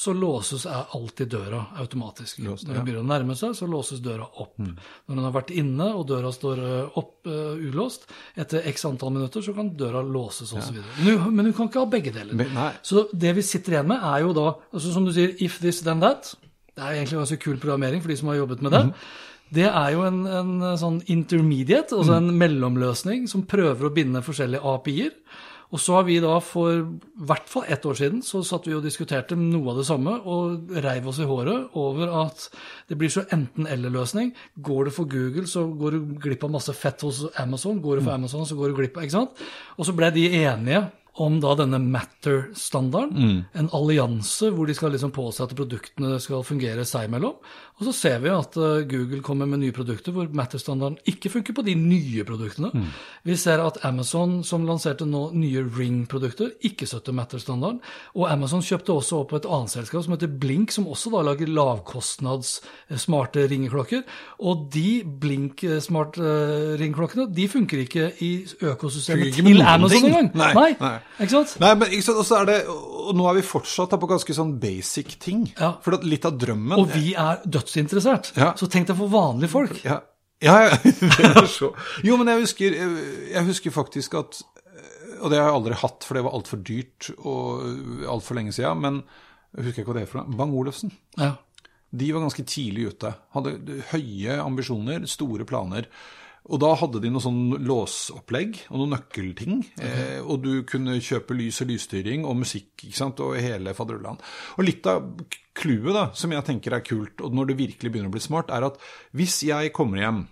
så 0.00 0.12
låses 0.16 0.62
alltid 0.70 1.28
døra 1.28 1.58
automatisk. 1.82 2.38
Låst, 2.46 2.64
Når 2.64 2.72
ja. 2.74 2.78
hun 2.78 2.86
begynner 2.86 3.02
å 3.02 3.08
nærme 3.10 3.34
seg, 3.36 3.52
så 3.58 3.66
låses 3.68 3.98
døra 4.00 4.24
opp. 4.40 4.54
Når 4.62 5.10
hun 5.18 5.24
har 5.26 5.34
vært 5.34 5.50
inne 5.52 5.88
og 5.98 6.06
døra 6.08 6.30
står 6.32 6.62
eh, 6.64 6.98
opp 7.00 7.26
uh, 7.28 7.58
ulåst, 7.58 8.06
etter 8.38 8.64
x 8.70 8.86
antall 8.88 9.12
minutter 9.12 9.44
så 9.44 9.52
kan 9.56 9.72
døra 9.76 10.00
låses 10.06 10.54
osv. 10.56 10.78
videre. 10.78 10.94
Men, 11.04 11.34
men 11.36 11.50
hun 11.50 11.56
kan 11.58 11.68
ikke 11.68 11.82
ha 11.82 11.90
begge 11.90 12.14
deler. 12.16 12.32
Men- 12.38 12.54
Så 12.86 13.08
det 13.12 13.34
vi 13.36 13.42
sitter 13.44 13.76
igjen 13.76 13.90
med, 13.92 14.00
er 14.00 14.22
jo 14.24 14.32
da, 14.38 14.46
altså 14.72 14.94
som 14.94 15.04
du 15.04 15.12
sier, 15.12 15.34
if 15.42 15.58
this 15.60 15.82
then 15.84 16.00
that. 16.00 16.32
Det 16.70 16.86
er 16.86 16.96
egentlig 17.02 17.18
ganske 17.20 17.40
kul 17.42 17.58
programmering 17.60 18.00
for 18.00 18.08
de 18.08 18.16
som 18.16 18.28
har 18.32 18.40
jobbet 18.40 18.62
med 18.62 18.72
det. 18.72 18.84
Mhm. 18.86 18.94
Det 19.50 19.66
er 19.66 19.92
jo 19.94 20.04
en, 20.06 20.24
en 20.30 20.66
sånn 20.78 21.00
intermediate, 21.10 21.96
altså 21.96 22.18
en 22.20 22.30
mellomløsning 22.38 23.26
som 23.30 23.46
prøver 23.50 23.88
å 23.88 23.94
binde 23.94 24.22
forskjellige 24.22 24.62
API-er. 24.74 25.16
Og 25.70 25.78
så 25.78 25.94
har 25.94 26.06
vi 26.08 26.16
da 26.22 26.32
for 26.42 26.72
i 26.74 27.26
hvert 27.30 27.46
fall 27.50 27.68
ett 27.70 27.84
år 27.86 27.94
siden 27.98 28.24
så 28.26 28.40
satt 28.46 28.66
vi 28.66 28.74
og 28.74 28.82
diskuterte 28.82 29.36
noe 29.38 29.70
av 29.70 29.78
det 29.78 29.86
samme 29.86 30.16
og 30.26 30.72
reiv 30.82 31.06
oss 31.12 31.20
i 31.22 31.28
håret 31.28 31.76
over 31.78 32.10
at 32.24 32.48
det 32.90 32.98
blir 32.98 33.12
så 33.12 33.22
enten-eller-løsning. 33.30 34.32
Går 34.66 34.88
det 34.88 34.94
for 34.96 35.10
Google, 35.10 35.46
så 35.50 35.68
går 35.70 35.94
du 35.94 36.16
glipp 36.24 36.46
av 36.46 36.56
masse 36.56 36.74
fett 36.74 37.06
hos 37.06 37.22
Amazon. 37.38 37.78
Går 37.82 38.00
det 38.00 38.06
for 38.08 38.16
Amazon, 38.16 38.48
så 38.48 38.58
går 38.58 38.72
du 38.72 38.80
glipp 38.80 38.98
av 38.98 39.06
Ikke 39.06 39.18
sant? 39.20 39.44
Og 39.78 39.86
så 39.86 39.94
ble 39.94 40.10
de 40.16 40.26
enige 40.42 40.82
om 41.14 41.40
da 41.42 41.54
denne 41.58 41.78
Matter-standarden. 41.82 43.44
En 43.58 43.70
allianse 43.76 44.50
hvor 44.54 44.66
de 44.66 44.74
skal 44.74 44.92
liksom 44.94 45.12
påse 45.12 45.42
at 45.42 45.54
produktene 45.56 46.20
skal 46.22 46.44
fungere 46.46 46.84
seg 46.88 47.08
imellom. 47.08 47.34
Og 47.80 47.86
så 47.88 47.94
ser 47.96 48.18
vi 48.20 48.28
at 48.28 48.56
eh, 48.60 48.82
Google 48.88 49.22
kommer 49.24 49.46
med 49.48 49.62
nye 49.62 49.72
produkter 49.72 50.12
hvor 50.12 50.28
Matter-standarden 50.36 50.98
ikke 51.08 51.30
funker 51.32 51.54
på 51.56 51.62
de 51.64 51.72
nye 51.80 52.24
produktene. 52.28 52.68
Vi 53.24 53.32
ser 53.40 53.56
at 53.64 53.80
Amazon, 53.88 54.44
som 54.44 54.66
lanserte 54.68 55.08
nå 55.08 55.30
nye 55.32 55.62
Ring-produkter, 55.64 56.50
ikke 56.68 56.84
støtter 56.86 57.12
Matter-standarden. 57.16 57.80
Og 58.20 58.28
Amazon 58.30 58.60
kjøpte 58.64 58.92
også 58.92 59.16
opp 59.22 59.32
et 59.38 59.46
annet 59.48 59.70
selskap 59.72 60.02
som 60.04 60.12
heter 60.12 60.28
Blink, 60.28 60.72
som 60.76 60.88
også 60.92 61.10
da 61.14 61.22
lager 61.30 61.48
lavkostnads 61.48 62.60
eh, 62.90 62.98
smarte 63.00 63.48
ringeklokker. 63.48 64.04
Og 64.44 64.68
de 64.76 65.00
Blink-smart-ringeklokkene 65.24 67.32
de 67.32 67.48
funker 67.48 67.78
ikke 67.86 68.12
i 68.20 68.44
økosystemet 68.60 69.40
til 69.40 69.62
Amazon 69.64 70.04
engang. 70.12 70.28
Nei, 70.36 70.76
nei. 70.80 70.99
Ikke 71.18 71.32
sant? 71.32 71.56
Nei, 71.62 71.72
men 71.80 71.92
ikke 71.94 72.06
sant, 72.08 72.20
og 72.22 72.26
så 72.28 72.38
er 72.40 72.48
det, 72.48 72.58
og 72.70 73.10
nå 73.18 73.26
er 73.30 73.38
vi 73.40 73.46
fortsatt 73.46 73.96
på 74.00 74.10
ganske 74.10 74.36
sånn 74.36 74.54
basic 74.62 75.16
ting. 75.22 75.46
Ja. 75.58 75.74
For 75.84 75.98
litt 76.06 76.26
av 76.28 76.38
drømmen 76.40 76.78
Og 76.78 76.92
vi 76.94 77.14
er 77.18 77.42
dødsinteressert. 77.44 78.32
Ja. 78.38 78.52
Så 78.58 78.70
tenk 78.72 78.90
deg 78.90 78.98
for 79.00 79.12
vanlige 79.12 79.52
folk. 79.52 79.76
Ja, 79.86 80.00
ja, 80.44 80.56
ja. 80.70 80.78
det 81.36 81.46
så. 81.52 81.72
Jo, 82.06 82.16
men 82.20 82.30
jeg 82.32 82.46
husker, 82.46 82.76
jeg 83.34 83.44
husker 83.48 83.74
faktisk 83.74 84.14
at 84.16 84.40
Og 85.20 85.28
det 85.28 85.36
har 85.36 85.50
jeg 85.50 85.58
aldri 85.58 85.76
hatt, 85.82 86.06
for 86.06 86.16
det 86.16 86.24
var 86.24 86.36
altfor 86.38 86.62
dyrt 86.64 87.10
og 87.18 88.06
altfor 88.08 88.38
lenge 88.38 88.54
siden. 88.56 88.80
Men 88.80 89.02
jeg 89.56 89.66
husker 89.66 89.82
ikke 89.82 89.92
hva 89.92 89.98
det 89.98 90.06
er 90.06 90.12
for 90.12 90.22
noe. 90.22 90.38
Bang 90.38 90.54
Olufsen. 90.56 90.94
Ja. 91.20 91.34
De 91.90 92.08
var 92.14 92.22
ganske 92.22 92.46
tidlig 92.46 92.92
ute. 92.94 93.10
Hadde 93.34 93.82
høye 93.90 94.38
ambisjoner, 94.40 95.04
store 95.10 95.44
planer. 95.48 95.90
Og 96.48 96.60
da 96.62 96.70
hadde 96.80 97.02
de 97.02 97.10
noe 97.12 97.22
sånn 97.22 97.60
låsopplegg 97.68 98.62
og 98.70 98.80
noen 98.80 98.94
nøkkelting. 98.96 99.60
Eh, 99.84 100.18
og 100.24 100.40
du 100.46 100.64
kunne 100.68 100.96
kjøpe 101.04 101.36
lys 101.36 101.60
og 101.62 101.70
lysstyring 101.70 102.24
og 102.24 102.40
musikk 102.40 102.86
ikke 102.86 102.96
sant, 102.96 103.20
og 103.20 103.36
hele 103.36 103.74
faderullan. 103.76 104.18
Og 104.56 104.64
litt 104.66 104.88
av 104.90 105.04
clouet 105.60 106.16
som 106.18 106.32
jeg 106.32 106.46
tenker 106.48 106.74
er 106.74 106.86
kult, 106.86 107.20
og 107.20 107.36
når 107.36 107.52
det 107.52 107.60
virkelig 107.60 107.92
begynner 107.92 108.10
å 108.10 108.16
bli 108.16 108.24
smart, 108.24 108.50
er 108.54 108.66
at 108.70 108.80
hvis 109.16 109.42
jeg 109.50 109.74
kommer 109.76 110.00
hjem 110.02 110.24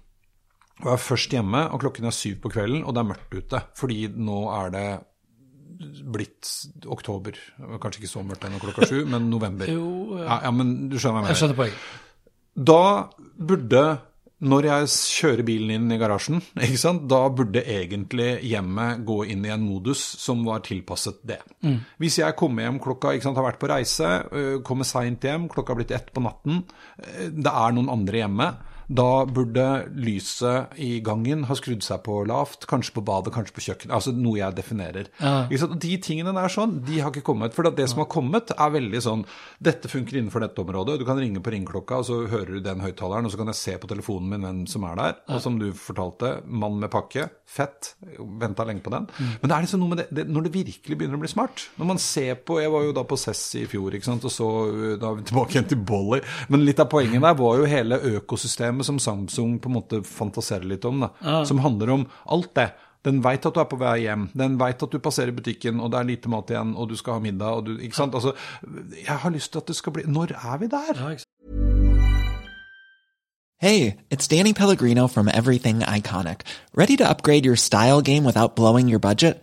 og 0.79 0.91
er 0.95 1.01
først 1.03 1.33
hjemme, 1.35 1.65
og 1.75 1.83
klokken 1.83 2.07
er 2.07 2.15
syv 2.15 2.39
på 2.45 2.53
kvelden, 2.55 2.85
og 2.87 2.95
det 2.95 3.03
er 3.03 3.09
mørkt 3.09 3.35
ute, 3.35 3.63
fordi 3.79 4.05
nå 4.15 4.43
er 4.55 4.75
det 4.75 4.89
blitt 6.11 6.51
oktober. 6.91 7.39
Kanskje 7.83 8.03
ikke 8.03 8.11
så 8.11 8.23
mørkt 8.27 8.47
ennå 8.47 8.61
klokka 8.63 8.87
sju, 8.89 9.01
men 9.11 9.31
november. 9.31 9.71
Jo, 9.79 10.19
ja. 10.19 10.25
ja, 10.25 10.37
ja, 10.47 10.53
men 10.55 10.77
du 10.91 10.99
skjønner 10.99 11.19
hva 11.19 11.21
jeg 11.21 11.27
mener. 11.27 11.35
Jeg 11.35 11.43
skjønner 11.43 11.59
poenget. 11.59 11.89
Da 12.69 12.83
burde, 13.51 13.83
når 14.39 14.69
jeg 14.69 14.91
kjører 14.95 15.43
bilen 15.47 15.73
inn 15.75 15.95
i 15.95 15.99
garasjen, 15.99 16.43
da 17.13 17.21
burde 17.35 17.65
egentlig 17.65 18.31
hjemmet 18.47 19.03
gå 19.09 19.25
inn 19.33 19.47
i 19.47 19.53
en 19.55 19.65
modus 19.67 20.03
som 20.21 20.45
var 20.47 20.63
tilpasset 20.67 21.19
det. 21.27 21.41
Hvis 21.99 22.21
jeg 22.21 22.37
kommer 22.39 22.67
hjem 22.67 22.79
klokka, 22.83 23.17
sant, 23.23 23.39
har 23.39 23.49
vært 23.49 23.61
på 23.63 23.71
reise, 23.71 24.11
øh, 24.31 24.57
kommer 24.67 24.87
seint 24.87 25.25
hjem, 25.27 25.49
klokka 25.51 25.75
har 25.75 25.81
blitt 25.81 25.95
ett 25.97 26.13
på 26.15 26.23
natten, 26.23 26.63
øh, 27.03 27.29
det 27.35 27.51
er 27.51 27.75
noen 27.75 27.91
andre 27.91 28.23
hjemme, 28.23 28.51
da 28.89 29.27
burde 29.29 29.67
lyset 30.01 30.79
i 30.81 30.99
gangen 31.05 31.45
ha 31.49 31.57
skrudd 31.59 31.85
seg 31.85 32.01
på 32.07 32.23
lavt, 32.29 32.65
kanskje 32.71 32.95
på 32.97 33.05
badet, 33.05 33.35
kanskje 33.35 33.55
på 33.57 33.65
kjøkkenet, 33.67 33.95
altså 33.95 34.15
noe 34.17 34.39
jeg 34.41 34.57
definerer. 34.57 35.11
Ja. 35.21 35.45
De 35.49 35.93
tingene 36.03 36.33
der 36.33 36.53
sånn, 36.53 36.79
de 36.87 37.01
har 37.03 37.13
ikke 37.13 37.27
kommet. 37.27 37.53
For 37.57 37.69
det 37.69 37.89
som 37.93 38.01
har 38.01 38.09
kommet, 38.13 38.55
er 38.57 38.73
veldig 38.75 39.03
sånn 39.05 39.27
Dette 39.63 39.91
funker 39.91 40.17
innenfor 40.17 40.41
dette 40.43 40.63
området. 40.63 40.97
Du 41.01 41.05
kan 41.07 41.19
ringe 41.21 41.43
på 41.45 41.53
ringeklokka, 41.53 42.01
og 42.01 42.07
så 42.09 42.21
hører 42.31 42.57
du 42.57 42.65
den 42.65 42.81
høyttaleren, 42.85 43.29
og 43.29 43.35
så 43.35 43.41
kan 43.41 43.51
jeg 43.53 43.61
se 43.61 43.75
på 43.81 43.91
telefonen 43.91 44.33
min 44.33 44.47
hvem 44.47 44.63
som 44.71 44.87
er 44.89 44.97
der. 45.01 45.19
Og 45.35 45.43
som 45.45 45.59
du 45.61 45.67
fortalte, 45.77 46.39
mann 46.49 46.79
med 46.81 46.93
pakke, 46.93 47.29
fett. 47.49 47.93
Venta 48.41 48.65
lenge 48.69 48.85
på 48.85 48.93
den. 48.95 49.09
Men 49.19 49.45
det 49.45 49.57
er 49.57 49.67
liksom 49.67 49.83
noe 49.83 49.93
med 49.93 50.03
det, 50.03 50.09
det 50.17 50.27
når 50.31 50.47
det 50.47 50.55
virkelig 50.55 50.99
begynner 50.99 51.21
å 51.21 51.25
bli 51.25 51.33
smart. 51.33 51.67
Når 51.77 51.91
man 51.93 52.01
ser 52.03 52.41
på 52.41 52.59
Jeg 52.63 52.73
var 52.73 52.87
jo 52.87 52.95
da 52.97 53.05
på 53.09 53.19
Cess 53.21 53.43
i 53.61 53.67
fjor, 53.69 53.95
ikke 53.95 54.09
sant, 54.09 54.25
og 54.25 54.33
så 54.33 54.49
da 55.01 55.11
er 55.11 55.21
vi 55.21 55.29
tilbake 55.29 55.57
igjen 55.57 55.69
til 55.75 55.83
Bolly. 55.89 56.23
Men 56.53 56.65
litt 56.65 56.81
av 56.83 56.89
poenget 56.93 57.25
der 57.25 57.37
var 57.39 57.61
jo 57.61 57.69
hele 57.69 58.01
økosystemet 58.17 58.78
som 58.87 58.99
Samsung 59.03 59.59
på 59.63 59.71
en 59.71 59.77
måte 59.79 60.03
fantaserer 60.07 60.67
litt 60.69 60.85
om, 60.89 61.07
da. 61.07 61.41
Som 61.49 61.63
handler 61.65 61.91
om 61.95 62.07
alt 62.27 62.55
det. 62.59 62.71
Den 63.07 63.23
veit 63.23 63.47
at 63.47 63.55
du 63.55 63.61
er 63.63 63.69
på 63.71 63.79
vei 63.79 64.01
hjem, 64.03 64.29
den 64.37 64.59
veit 64.59 64.83
at 64.83 64.93
du 64.93 64.99
passerer 64.99 65.33
butikken, 65.33 65.79
og 65.81 65.93
det 65.93 66.01
er 66.01 66.09
lite 66.09 66.31
mat 66.33 66.51
igjen, 66.51 66.75
og 66.75 66.91
du 66.91 66.97
skal 66.99 67.19
ha 67.19 67.23
middag, 67.23 67.61
og 67.61 67.69
du 67.69 67.79
Ikke 67.79 67.97
sant. 67.97 68.15
Altså, 68.15 68.35
jeg 68.99 69.19
har 69.23 69.31
lyst 69.31 69.53
til 69.53 69.63
at 69.63 69.69
det 69.71 69.77
skal 69.79 69.95
bli 69.95 70.03
Når 70.07 70.35
er 70.35 70.59
vi 70.59 70.67
der? 70.67 70.95
Ja? 70.99 71.17
Hey, 73.61 73.97
it's 74.11 74.29
Danny 74.29 74.53
Pellegrino 74.53 75.09
from 75.09 75.29
Everything 75.29 75.81
Iconic. 75.81 76.43
Ready 76.77 76.97
to 76.97 77.05
upgrade 77.09 77.45
your 77.45 77.57
style 77.57 78.03
game 78.03 78.25
without 78.25 78.55
blowing 78.55 78.89
your 78.89 79.01
budget? 79.01 79.43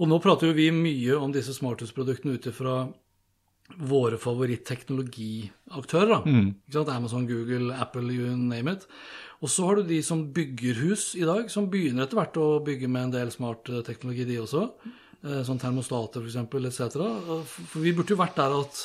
Og 0.00 0.08
nå 0.08 0.16
prater 0.24 0.48
jo 0.48 0.56
vi 0.56 0.70
mye 0.72 1.18
om 1.20 1.32
disse 1.34 1.52
smarthusproduktene 1.56 2.38
ut 2.38 2.48
ifra 2.48 2.76
våre 3.78 4.18
favoritt-teknologiaktører. 4.18 6.24
da. 6.24 6.96
Amazon, 6.96 7.26
Google, 7.28 7.74
Apple, 7.76 8.12
you 8.12 8.36
name 8.36 8.72
it. 8.72 8.86
Og 9.40 9.48
så 9.48 9.66
har 9.66 9.76
du 9.76 9.82
de 9.88 10.02
som 10.02 10.32
bygger 10.32 10.74
hus 10.84 11.14
i 11.16 11.24
dag, 11.24 11.50
som 11.50 11.70
begynner 11.70 12.04
etter 12.04 12.18
hvert 12.18 12.36
å 12.36 12.60
bygge 12.64 12.88
med 12.88 13.08
en 13.08 13.14
del 13.14 13.30
smart 13.32 13.68
eh, 13.68 13.82
teknologi, 13.86 14.24
de 14.28 14.40
også. 14.42 14.66
Eh, 15.24 15.42
Sånn 15.46 15.60
termostater, 15.60 16.20
f.eks., 16.24 16.36
etc. 16.68 16.96
For 17.46 17.80
vi 17.80 17.92
burde 17.96 18.12
jo 18.16 18.20
vært 18.20 18.36
der 18.40 18.56
at 18.58 18.82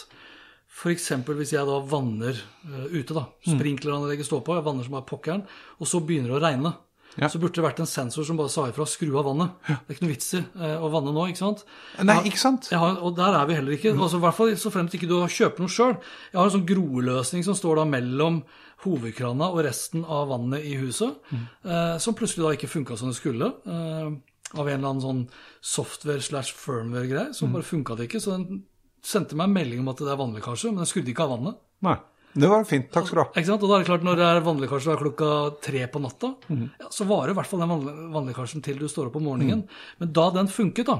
f.eks. 0.75 1.09
hvis 1.27 1.53
jeg 1.55 1.67
da 1.67 1.79
vanner 1.91 2.35
eh, 2.35 2.87
ute, 2.95 3.15
da, 3.15 3.25
sprinkleranlegget 3.47 4.27
står 4.27 4.43
på, 4.47 4.55
jeg 4.55 4.67
vanner 4.67 4.83
som 4.87 4.95
bare 4.97 5.07
pokkeren, 5.09 5.43
og 5.79 5.85
så 5.91 5.97
begynner 6.03 6.31
det 6.33 6.39
å 6.39 6.43
regne, 6.45 6.71
Ja. 7.15 7.29
så 7.31 7.39
burde 7.39 7.55
det 7.55 7.63
vært 7.63 7.79
en 7.79 7.89
sensor 7.89 8.25
som 8.27 8.37
bare 8.39 8.51
sa 8.51 8.65
ifra 8.67 8.85
skru 8.89 9.13
av 9.19 9.25
vannet. 9.29 9.53
Det 9.67 9.75
er 9.77 9.95
ikke 9.95 10.05
noe 10.05 10.13
vits 10.13 10.33
i 10.35 10.41
eh, 10.41 10.75
å 10.83 10.89
vanne 10.93 11.13
nå, 11.15 11.25
ikke 11.31 11.41
sant? 11.41 11.63
Nei, 12.03 12.17
ikke 12.29 12.41
sant? 12.41 12.69
Har, 12.75 12.99
og 12.99 13.15
der 13.17 13.37
er 13.39 13.47
vi 13.49 13.57
heller 13.57 13.77
ikke. 13.77 13.95
Altså, 13.95 14.19
I 14.19 14.25
hvert 14.25 14.37
fall 14.39 14.53
så 14.59 14.71
fremt 14.73 14.95
ikke 14.97 15.09
du 15.09 15.17
kjøper 15.23 15.63
noe 15.63 15.71
sjøl. 15.71 15.95
Jeg 16.33 16.39
har 16.41 16.49
en 16.49 16.55
sånn 16.57 16.67
groeløsning 16.69 17.45
som 17.47 17.57
står 17.57 17.81
da 17.81 17.87
mellom 17.89 18.41
hovedkrana 18.85 19.47
og 19.53 19.63
resten 19.65 20.03
av 20.05 20.29
vannet 20.33 20.65
i 20.67 20.75
huset, 20.81 21.15
eh, 21.31 21.97
som 22.03 22.15
plutselig 22.17 22.45
da 22.45 22.55
ikke 22.57 22.71
funka 22.71 22.97
som 22.99 23.11
det 23.11 23.17
skulle. 23.17 23.53
Eh, 23.65 24.09
av 24.55 24.67
en 24.69 24.77
eller 24.77 24.89
annen 24.91 25.03
sånn 25.03 25.23
software 25.65 26.21
slash 26.23 26.53
firmware-greie. 26.55 27.33
Så 27.33 27.47
bare 27.51 27.65
funka 27.65 27.95
det 27.97 28.09
ikke. 28.09 28.21
Så 28.23 28.35
den 28.35 28.63
sendte 29.05 29.35
meg 29.35 29.49
en 29.49 29.55
melding 29.55 29.81
om 29.81 29.89
at 29.91 29.97
det 30.03 30.11
er 30.11 30.19
vannlekkasje, 30.19 30.71
men 30.71 30.83
den 30.83 30.89
skrudde 30.89 31.11
ikke 31.11 31.25
av 31.25 31.33
vannet. 31.37 31.57
Nei. 31.85 31.97
Det 32.35 32.47
var 32.51 32.65
fint. 32.67 32.89
Takk 32.91 33.05
skal 33.07 33.15
du 33.17 33.21
ha. 33.23 33.27
Ikke 33.31 33.47
sant? 33.47 33.61
Og 33.63 33.69
da 33.71 33.77
er 33.77 33.83
det 33.83 33.87
klart, 33.87 34.03
når 34.03 34.17
det 34.19 34.25
er 34.27 34.41
vannlekkasje 34.43 34.91
er 34.91 34.99
klokka 34.99 35.29
tre 35.63 35.85
på 35.87 36.01
natta, 36.03 36.33
ja, 36.51 36.89
så 36.91 37.07
varer 37.07 37.31
i 37.31 37.37
hvert 37.37 37.47
fall 37.47 37.61
den 37.63 37.71
vann- 37.71 38.09
vannlekkasjen 38.11 38.63
til 38.65 38.81
du 38.81 38.89
står 38.91 39.07
opp 39.07 39.15
om 39.21 39.23
morgenen. 39.29 39.61
Men 40.01 40.11
da 40.11 40.25
den 40.35 40.51
funket, 40.51 40.89
da, 40.91 40.97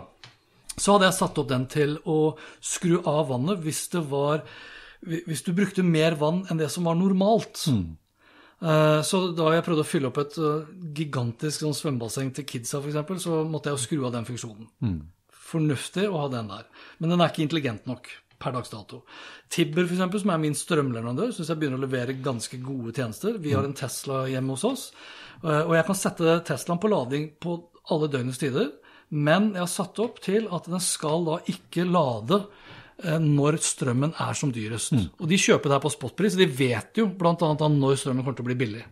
så 0.78 0.96
hadde 0.96 1.10
jeg 1.10 1.18
satt 1.20 1.38
opp 1.44 1.50
den 1.52 1.68
til 1.72 1.98
å 2.08 2.18
skru 2.64 3.02
av 3.08 3.28
vannet 3.34 3.60
hvis 3.64 3.84
det 3.94 4.06
var 4.12 4.44
Hvis 5.06 5.44
du 5.46 5.52
brukte 5.54 5.84
mer 5.86 6.16
vann 6.18 6.48
enn 6.50 6.58
det 6.58 6.72
som 6.74 6.88
var 6.88 6.96
normalt. 6.98 7.60
Mm. 7.70 7.98
Så 9.06 9.20
da 9.38 9.52
jeg 9.54 9.66
prøvde 9.68 9.84
å 9.84 9.86
fylle 9.86 10.08
opp 10.10 10.18
et 10.18 10.38
eh, 10.40 10.64
gigantisk 10.98 11.62
sånn 11.62 11.76
svømmebasseng 11.78 12.32
til 12.34 12.48
kidsa, 12.48 12.80
f.eks., 12.80 13.22
så 13.22 13.44
måtte 13.46 13.70
jeg 13.70 13.78
jo 13.78 13.84
skru 13.84 14.06
av 14.08 14.16
den 14.16 14.26
funksjonen. 14.26 15.04
Fornuftig 15.46 16.08
å 16.10 16.24
ha 16.24 16.30
den 16.34 16.48
der. 16.50 16.64
Men 16.98 17.14
den 17.14 17.22
er 17.22 17.30
ikke 17.30 17.44
intelligent 17.46 17.86
nok 17.86 18.10
per 18.40 18.56
dags 18.56 18.72
dato. 18.72 19.04
Tibber, 19.52 19.86
eksempel, 19.86 20.22
som 20.22 20.34
er 20.34 20.42
min 20.42 20.58
strømleverandør, 20.58 21.34
syns 21.36 21.52
jeg 21.52 21.62
begynner 21.62 21.82
å 21.82 21.86
levere 21.86 22.18
ganske 22.26 22.60
gode 22.64 22.96
tjenester. 22.96 23.40
Vi 23.42 23.54
har 23.56 23.68
en 23.68 23.78
Tesla 23.78 24.26
hjemme 24.32 24.56
hos 24.56 24.66
oss, 24.68 24.88
eh, 25.44 25.62
og 25.62 25.76
jeg 25.78 25.88
kan 25.88 26.00
sette 26.00 26.40
Teslaen 26.48 26.82
på 26.82 26.92
lading 26.92 27.30
på 27.42 27.60
alle 27.94 28.10
døgnets 28.12 28.42
tider. 28.42 28.74
Men 29.10 29.52
jeg 29.54 29.62
har 29.62 29.72
satt 29.72 30.00
opp 30.02 30.20
til 30.26 30.48
at 30.54 30.68
den 30.70 30.82
skal 30.82 31.28
da 31.28 31.40
ikke 31.52 31.86
lade 31.86 32.42
når 33.04 33.58
strømmen 33.60 34.14
er 34.24 34.38
som 34.38 34.52
dyrest. 34.56 34.94
Og 35.20 35.28
de 35.28 35.36
kjøper 35.40 35.68
det 35.68 35.76
her 35.76 35.84
på 35.84 35.92
spotpris, 35.92 36.38
de 36.40 36.46
vet 36.48 37.02
jo 37.02 37.10
bl.a. 37.12 37.34
når 37.36 37.98
strømmen 38.00 38.24
kommer 38.24 38.38
til 38.38 38.46
å 38.46 38.48
bli 38.48 38.58
billig. 38.60 38.84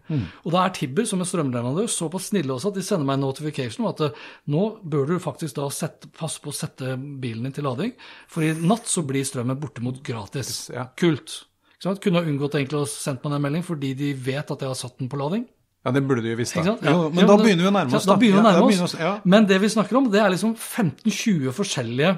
Og 0.44 0.52
da 0.52 0.66
er 0.66 0.74
Tibber 0.76 1.08
som 1.08 1.24
en 1.24 1.30
strømleverandør 1.30 1.88
såpass 1.92 2.28
snille 2.34 2.52
også 2.56 2.74
at 2.74 2.80
de 2.80 2.84
sender 2.84 3.08
meg 3.08 3.20
en 3.20 3.26
notification 3.30 3.86
om 3.86 3.92
at 3.94 4.04
eh, 4.10 4.20
nå 4.52 4.66
bør 4.84 5.14
du 5.14 5.16
faktisk 5.24 5.56
da 5.62 5.70
sette, 5.72 6.12
passe 6.20 6.44
på 6.44 6.52
å 6.52 6.58
sette 6.58 6.98
bilen 7.00 7.48
din 7.48 7.56
til 7.56 7.68
lading, 7.68 7.96
for 8.28 8.44
i 8.46 8.52
natt 8.60 8.92
så 8.92 9.06
blir 9.08 9.24
strømmen 9.28 9.60
bortimot 9.62 10.04
gratis. 10.06 10.68
Ja. 10.74 10.90
Kult. 11.00 11.44
Kunne 11.84 12.22
ha 12.22 12.28
unngått 12.28 12.56
egentlig 12.60 12.84
å 12.84 12.88
sende 12.88 13.24
meg 13.26 13.36
den 13.38 13.44
melding 13.48 13.66
fordi 13.68 13.92
de 14.00 14.14
vet 14.16 14.52
at 14.52 14.62
jeg 14.64 14.72
har 14.72 14.80
satt 14.80 15.00
den 15.00 15.12
på 15.12 15.20
lading. 15.20 15.48
Ja, 15.84 15.92
det 15.92 16.04
burde 16.08 16.24
du 16.24 16.30
jo 16.30 16.38
visst. 16.40 16.56
Da. 16.56 16.78
Jo, 16.80 17.10
men 17.12 17.26
Ja, 17.26 17.28
da 17.28 17.36
begynner 17.42 17.66
vi 17.66 17.72
å 17.72 17.74
nærme 17.76 17.98
oss. 17.98 18.06
Da 18.08 18.16
begynner 18.16 18.40
vi 18.40 18.44
å 18.44 18.52
Ja, 18.52 18.60
nærme 18.62 18.78
da 18.78 18.86
oss. 18.86 18.94
Ja. 19.00 19.16
Men 19.28 19.48
det 19.50 19.58
vi 19.60 19.72
snakker 19.74 20.00
om, 20.00 20.08
det 20.12 20.22
er 20.24 20.32
liksom 20.32 20.54
15-20 20.56 21.52
forskjellige 21.58 22.14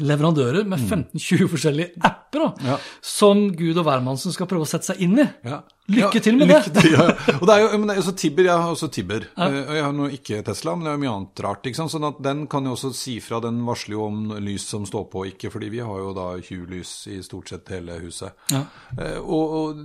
leverandører 0.00 0.66
med 0.68 0.78
15-20 0.80 1.48
forskjellige 1.54 1.90
apper 2.04 2.38
da, 2.44 2.48
Mm. 2.58 2.66
Ja. 2.66 2.76
som 3.02 3.42
Gud 3.56 3.76
og 3.78 3.84
hvermannsen 3.88 4.32
skal 4.32 4.46
prøve 4.50 4.66
å 4.66 4.70
sette 4.70 4.86
seg 4.92 5.00
inn 5.04 5.18
i. 5.18 5.26
Ja. 5.44 5.62
Lykke 5.88 6.18
Ja, 6.18 6.20
til 6.20 6.36
med 6.36 6.50
lykke 6.50 6.72
det! 6.74 6.82
Til, 6.84 6.92
ja, 6.92 7.04
ja. 7.08 7.34
Og 7.38 7.46
det 7.48 7.54
er 7.54 7.62
jo, 7.62 7.68
men 7.80 7.88
det 7.88 7.94
er 8.02 8.12
Tibber, 8.20 8.44
jeg 8.44 8.60
har 8.60 8.72
også 8.74 8.88
Tibber. 8.92 9.24
Ja. 9.38 9.46
Jeg 9.72 9.84
har 9.86 9.92
nå 9.96 10.08
ikke 10.12 10.42
Tesla, 10.44 10.74
men 10.76 10.84
det 10.84 10.90
er 10.90 10.96
jo 10.98 11.02
mye 11.04 11.12
annet 11.16 11.40
rart. 11.46 11.64
ikke 11.70 11.78
sant? 11.80 11.92
Sånn 11.94 12.04
at 12.10 12.18
Den 12.22 12.42
kan 12.52 12.66
jo 12.68 12.74
også 12.76 12.90
si 12.94 13.14
fra, 13.24 13.38
den 13.40 13.62
varsler 13.64 13.96
jo 13.96 14.02
om 14.04 14.18
lys 14.44 14.66
som 14.68 14.84
står 14.88 15.06
på 15.08 15.22
og 15.24 15.30
ikke, 15.32 15.50
fordi 15.54 15.70
vi 15.72 15.80
har 15.80 16.02
jo 16.02 16.10
da 16.16 16.26
Hue-lys 16.44 16.92
i 17.08 17.22
stort 17.24 17.48
sett 17.54 17.72
hele 17.72 17.96
huset. 18.02 18.36
Ja. 18.52 18.64
Eh, 18.98 19.16
Og, 19.18 19.54
og 19.58 19.80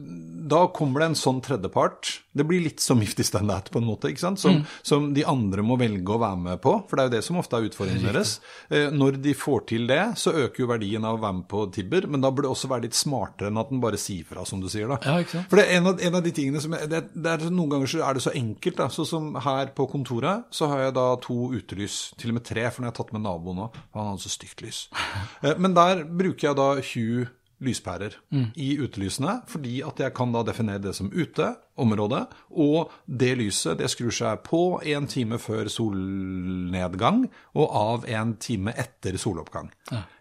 da 0.51 0.65
kommer 0.75 0.99
det 1.05 1.07
en 1.13 1.15
sånn 1.19 1.39
tredjepart. 1.45 2.17
Det 2.35 2.43
blir 2.49 2.63
litt 2.65 2.81
som 2.83 2.99
If 3.05 3.15
This 3.15 3.29
Then 3.31 3.47
That, 3.47 3.69
på 3.71 3.79
en 3.79 3.87
måte, 3.87 4.11
ikke 4.11 4.25
sant? 4.25 4.39
Som, 4.43 4.53
Mm. 4.53 4.65
som 4.83 5.05
de 5.15 5.23
andre 5.25 5.63
må 5.65 5.77
velge 5.79 6.13
å 6.13 6.19
være 6.19 6.37
med 6.37 6.59
på, 6.61 6.75
for 6.89 6.97
det 6.97 7.03
er 7.03 7.07
jo 7.09 7.15
det 7.15 7.23
som 7.25 7.37
ofte 7.39 7.57
er 7.57 7.69
utfordringen 7.69 8.03
deres. 8.11 8.35
Eh, 8.69 8.89
Når 8.91 9.21
de 9.23 9.33
får 9.33 9.65
til 9.71 9.87
det, 9.87 10.01
så 10.19 10.33
øker 10.35 10.59
jo 10.65 10.67
verdien 10.67 11.05
av 11.05 11.15
å 11.17 11.21
være 11.23 11.33
med 11.39 11.47
på 11.47 11.63
Tibber, 11.73 12.05
men 12.07 12.21
da 12.21 12.29
burde 12.29 12.49
det 12.49 12.53
også 12.57 12.67
være 12.69 12.81
litt 12.89 12.93
smartere 12.97 13.47
enn 13.49 13.57
at 13.57 13.69
den 13.71 13.79
bare 13.81 13.97
sier 13.97 14.25
fra, 14.27 14.43
som 14.45 14.59
du 14.61 14.67
sier. 14.69 14.87
da. 14.91 14.97
Ja, 15.05 15.17
ikke 15.23 15.37
sant? 15.39 15.49
For 15.49 15.57
det 15.57 15.65
er 15.69 15.77
en 15.77 15.87
av, 15.87 15.92
en 16.01 16.15
av 16.15 16.23
de 16.25 16.31
tingene 16.35 16.61
som 16.63 16.73
jeg, 16.73 16.89
det, 16.91 17.03
det 17.13 17.31
er, 17.35 17.45
Noen 17.53 17.69
ganger 17.75 17.87
så 17.91 18.01
er 18.07 18.13
det 18.17 18.23
så 18.25 18.33
enkelt. 18.35 18.77
da, 18.79 18.87
Sånn 18.93 19.09
som 19.09 19.29
her 19.45 19.73
på 19.77 19.85
kontoret, 19.91 20.45
så 20.53 20.67
har 20.71 20.85
jeg 20.87 20.95
da 20.97 21.05
to 21.21 21.37
utelys, 21.53 21.99
til 22.17 22.33
og 22.33 22.39
med 22.39 22.45
tre, 22.49 22.65
for 22.71 22.81
når 22.81 22.89
jeg 22.89 22.93
har 22.95 22.99
tatt 23.03 23.13
med 23.13 23.25
naboen 23.27 23.63
òg. 23.67 23.77
Han 23.93 24.11
hadde 24.13 24.25
så 24.25 24.33
stygt 24.39 24.65
lys. 24.65 24.87
Eh, 25.43 25.55
Men 25.59 25.73
der 25.75 26.03
bruker 26.07 26.49
jeg 26.49 26.55
da 26.59 26.67
Hue 26.81 27.25
lyspærer 27.63 28.17
i 28.59 28.73
utelysene, 28.81 29.37
fordi 29.47 29.77
at 29.87 29.99
jeg 30.01 30.11
kan 30.17 30.33
da 30.35 30.41
definere 30.43 30.81
det 30.83 30.91
som 30.97 31.07
ute, 31.13 31.45
område, 31.79 32.25
og 32.51 32.91
det 33.07 33.29
lyset 33.39 33.77
det 33.79 33.87
skrur 33.93 34.11
seg 34.11 34.41
på 34.43 34.59
en 34.83 35.07
time 35.07 35.39
før 35.39 35.69
solnedgang 35.71 37.23
og 37.55 37.67
av 37.79 38.05
en 38.09 38.35
time 38.41 38.73
etter 38.75 39.15
soloppgang. 39.21 39.71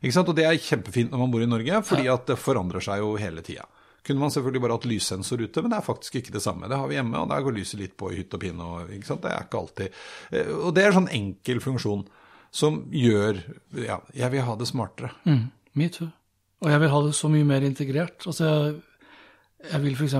Ikke 0.01 0.15
sant? 0.15 0.31
Og 0.31 0.39
det 0.39 0.47
er 0.47 0.61
kjempefint 0.63 1.11
når 1.13 1.23
man 1.25 1.33
bor 1.35 1.43
i 1.45 1.51
Norge, 1.51 1.83
fordi 1.87 2.07
at 2.13 2.27
det 2.31 2.39
forandrer 2.41 2.85
seg 2.85 3.03
jo 3.03 3.15
hele 3.21 3.43
tida. 3.45 3.67
Kunne 4.03 4.19
man 4.19 4.33
selvfølgelig 4.35 4.61
bare 4.65 4.77
hatt 4.77 4.87
lyssensor 4.91 5.43
ute, 5.45 5.63
men 5.63 5.71
det 5.71 5.77
er 5.79 5.85
faktisk 5.87 6.17
ikke 6.19 6.33
det 6.35 6.43
samme. 6.43 6.67
Det 6.69 6.79
har 6.79 6.89
vi 6.91 6.97
hjemme, 6.97 7.21
og 7.21 7.29
der 7.31 7.43
går 7.47 7.55
lyset 7.55 7.79
litt 7.79 7.93
på 7.97 8.11
i 8.11 8.17
hytt 8.19 8.35
og 8.35 8.41
pine. 8.43 8.65
Og, 8.67 8.91
ikke 8.97 9.07
sant? 9.07 9.23
Det 9.23 9.31
er 9.31 9.45
ikke 9.47 9.61
alltid 9.61 10.01
Eh, 10.33 10.49
Og 10.57 10.75
det 10.75 10.83
er 10.83 10.89
en 10.91 10.99
sånn 11.01 11.13
enkel 11.15 11.61
funksjon 11.63 12.03
som 12.51 12.81
gjør 12.91 13.39
Ja, 13.79 14.01
jeg 14.15 14.31
vil 14.35 14.43
ha 14.43 14.57
det 14.57 14.67
smartere. 14.69 15.13
Mm, 15.25 15.45
me 15.75 15.89
too. 15.89 16.09
Og 16.63 16.71
jeg 16.71 16.81
vil 16.81 16.91
ha 16.91 17.01
det 17.07 17.15
så 17.15 17.29
mye 17.31 17.45
mer 17.45 17.63
integrert. 17.67 18.27
Altså, 18.27 18.45
jeg, 18.51 18.83
jeg 19.73 19.83
vil 19.83 19.97
f.eks. 19.97 20.15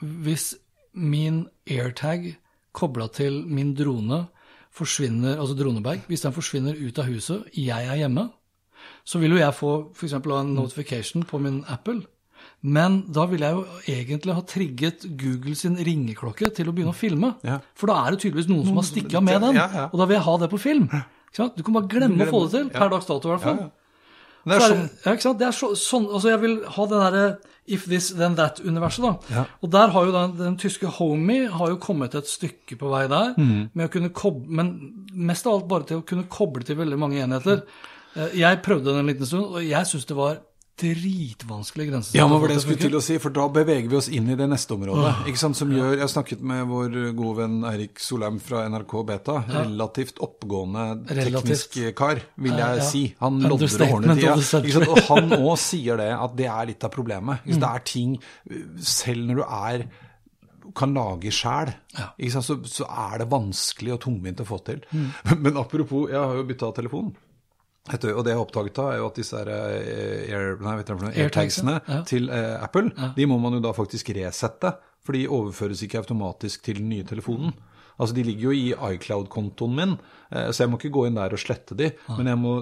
Hvis 0.00 0.54
min 0.94 1.46
airtag 1.68 2.36
kobla 2.72 3.08
til 3.08 3.42
min 3.46 3.74
drone 3.74 4.26
forsvinner, 4.74 5.38
altså 5.38 5.56
dronebag, 5.58 6.04
hvis 6.08 6.20
den 6.24 6.32
forsvinner 6.36 6.76
ut 6.76 6.98
av 6.98 7.08
huset, 7.08 7.48
jeg 7.56 7.86
er 7.88 7.96
hjemme, 8.02 8.28
så 9.04 9.18
vil 9.18 9.34
jo 9.34 9.40
jeg 9.40 9.54
få 9.56 9.72
f.eks. 9.96 10.12
en 10.12 10.54
notification 10.54 11.24
på 11.24 11.38
min 11.42 11.64
Apple. 11.68 12.02
Men 12.62 13.04
da 13.14 13.24
vil 13.30 13.40
jeg 13.40 13.54
jo 13.54 13.64
egentlig 13.86 14.34
ha 14.34 14.40
trigget 14.42 15.04
Google 15.20 15.54
sin 15.54 15.76
ringeklokke 15.76 16.50
til 16.56 16.66
å 16.68 16.72
begynne 16.74 16.90
å 16.90 16.98
filme. 16.98 17.34
Ja. 17.46 17.60
For 17.78 17.86
da 17.86 18.00
er 18.06 18.10
det 18.16 18.20
tydeligvis 18.24 18.48
noen 18.50 18.64
som 18.66 18.76
har 18.80 18.86
stikket 18.88 19.14
av 19.20 19.22
med 19.22 19.40
den. 19.40 19.54
Ja, 19.54 19.68
ja. 19.74 19.84
Og 19.92 19.98
da 20.00 20.06
vil 20.10 20.16
jeg 20.18 20.24
ha 20.26 20.36
det 20.42 20.48
på 20.50 20.58
film. 20.58 20.88
Ikke 20.90 21.36
sant? 21.44 21.54
Du 21.56 21.62
kan 21.62 21.74
bare 21.78 21.86
glemme 21.92 22.26
å 22.26 22.30
få 22.32 22.40
det 22.48 22.50
til, 22.56 22.70
per 22.74 22.88
dags 22.90 23.06
dato 23.06 23.28
i 23.28 23.32
hvert 23.36 23.44
fall. 23.46 23.60
Ja, 23.62 23.68
ja. 23.68 23.74
Det 24.48 24.56
er 24.56 24.60
så 24.64 24.68
sånn 24.72 25.12
ikke 25.12 25.22
sant? 25.26 25.38
Det 25.38 25.46
er 25.46 25.52
så, 25.54 25.68
sånn, 25.76 26.04
altså 26.14 26.28
Jeg 26.30 26.40
vil 26.40 26.58
ha 26.72 26.84
det 26.88 26.98
derre 27.04 27.24
if 27.68 27.84
this, 27.84 28.10
then 28.16 28.34
that-universet. 28.38 29.02
da. 29.04 29.34
Ja. 29.34 29.42
Og 29.62 29.70
der 29.70 29.88
har 29.92 30.06
jo 30.06 30.12
den, 30.14 30.36
den 30.38 30.54
tyske 30.56 30.88
Homie 30.98 31.50
har 31.52 31.68
jo 31.68 31.76
kommet 31.76 32.14
et 32.16 32.24
stykke 32.30 32.78
på 32.80 32.88
vei 32.90 33.02
der, 33.12 33.34
Mm. 33.36 33.68
med 33.74 33.86
å 33.90 33.92
kunne 33.92 34.08
koble, 34.10 34.46
men 34.48 35.04
mest 35.12 35.46
av 35.46 35.52
alt 35.58 35.68
bare 35.68 35.84
til 35.84 36.00
å 36.00 36.06
kunne 36.06 36.24
koble 36.32 36.64
til 36.64 36.76
veldig 36.80 36.98
mange 36.98 37.20
enheter. 37.20 37.62
Eh, 38.16 38.30
Jeg 38.40 38.62
prøvde 38.64 38.84
det 38.88 38.96
en 39.02 39.06
liten 39.06 39.26
stund, 39.26 39.44
og 39.52 39.62
jeg 39.62 39.84
syns 39.84 40.06
det 40.08 40.16
var 40.16 40.38
dritvanskelig 40.78 41.88
grensesatt. 41.90 42.18
Ja, 42.18 42.26
men 42.30 42.40
var 42.40 42.50
det 42.50 42.58
jeg 42.58 42.64
skulle 42.64 42.82
til 42.84 42.96
å 42.98 43.02
si, 43.04 43.18
for 43.22 43.34
da 43.34 43.46
beveger 43.52 43.90
vi 43.90 43.98
oss 43.98 44.08
inn 44.14 44.30
i 44.30 44.36
det 44.38 44.46
neste 44.50 44.76
området. 44.76 45.12
ikke 45.30 45.42
sant, 45.42 45.58
som 45.58 45.72
gjør, 45.74 45.96
Jeg 45.98 46.12
snakket 46.14 46.42
med 46.52 46.64
vår 46.70 46.96
gode 47.18 47.34
venn 47.42 47.58
Eirik 47.68 48.02
Solheim 48.02 48.40
fra 48.42 48.64
NRK 48.70 48.94
Beta. 49.08 49.38
Relativt 49.48 50.22
oppgående 50.24 50.86
Relativt. 51.10 51.40
teknisk 51.42 51.78
kar, 51.98 52.22
vil 52.36 52.56
jeg 52.56 52.82
ja. 52.82 52.88
si. 52.88 53.04
Han 53.22 53.40
lodder 53.42 53.54
og 53.54 53.62
Understatement 53.68 54.20
tida. 54.20 54.36
Ikke 54.62 54.76
sant? 54.78 54.92
Og 54.92 55.02
han 55.10 55.38
òg 55.38 55.54
sier 55.62 56.00
det, 56.00 56.10
at 56.14 56.36
det 56.38 56.50
er 56.50 56.68
litt 56.72 56.84
av 56.86 56.94
problemet. 56.94 57.46
Mm. 57.46 57.56
Det 57.58 57.72
er 57.72 57.88
ting 57.88 58.18
Selv 58.78 59.26
når 59.28 59.40
du 59.40 59.46
er 59.48 59.88
kan 60.76 60.92
lage 60.94 61.32
sjæl, 61.32 61.72
så, 62.28 62.58
så 62.68 62.86
er 62.86 63.22
det 63.22 63.30
vanskelig 63.32 63.94
og 63.94 64.02
tungvint 64.04 64.42
å 64.44 64.46
få 64.48 64.60
til. 64.66 64.82
Mm. 64.92 65.08
Men 65.44 65.60
apropos, 65.60 66.10
jeg 66.12 66.20
har 66.20 66.36
jo 66.38 66.44
bytta 66.48 66.70
telefon. 66.76 67.14
Du, 67.96 68.08
og 68.12 68.24
det 68.26 68.34
jeg 68.34 68.38
har 68.38 68.44
oppdaget 68.44 68.76
da, 68.76 68.90
er 68.92 69.00
jo 69.00 69.08
at 69.08 69.18
disse 69.20 69.40
eh, 69.40 70.28
air, 70.34 70.58
nei, 70.64 70.76
noe, 70.82 71.14
Airtagsene, 71.14 71.78
ja. 71.88 72.02
til 72.08 72.28
eh, 72.34 72.54
Apple, 72.62 72.92
de 73.16 73.26
må 73.30 73.40
man 73.42 73.56
jo 73.58 73.64
da 73.64 73.72
faktisk 73.76 74.12
resette, 74.16 74.74
for 75.04 75.16
de 75.16 75.24
overføres 75.32 75.82
ikke 75.86 76.02
automatisk 76.02 76.66
til 76.68 76.82
den 76.82 76.92
nye 76.92 77.06
telefonen. 77.08 77.54
Altså, 77.98 78.14
De 78.14 78.22
ligger 78.22 78.52
jo 78.52 78.54
i 78.54 78.94
iCloud-kontoen 78.94 79.74
min, 79.74 79.94
eh, 80.30 80.50
så 80.52 80.62
jeg 80.62 80.70
må 80.70 80.78
ikke 80.78 80.92
gå 80.94 81.06
inn 81.08 81.18
der 81.18 81.34
og 81.34 81.40
slette 81.42 81.74
de, 81.78 81.90
men 82.14 82.30
jeg 82.30 82.38
må 82.38 82.52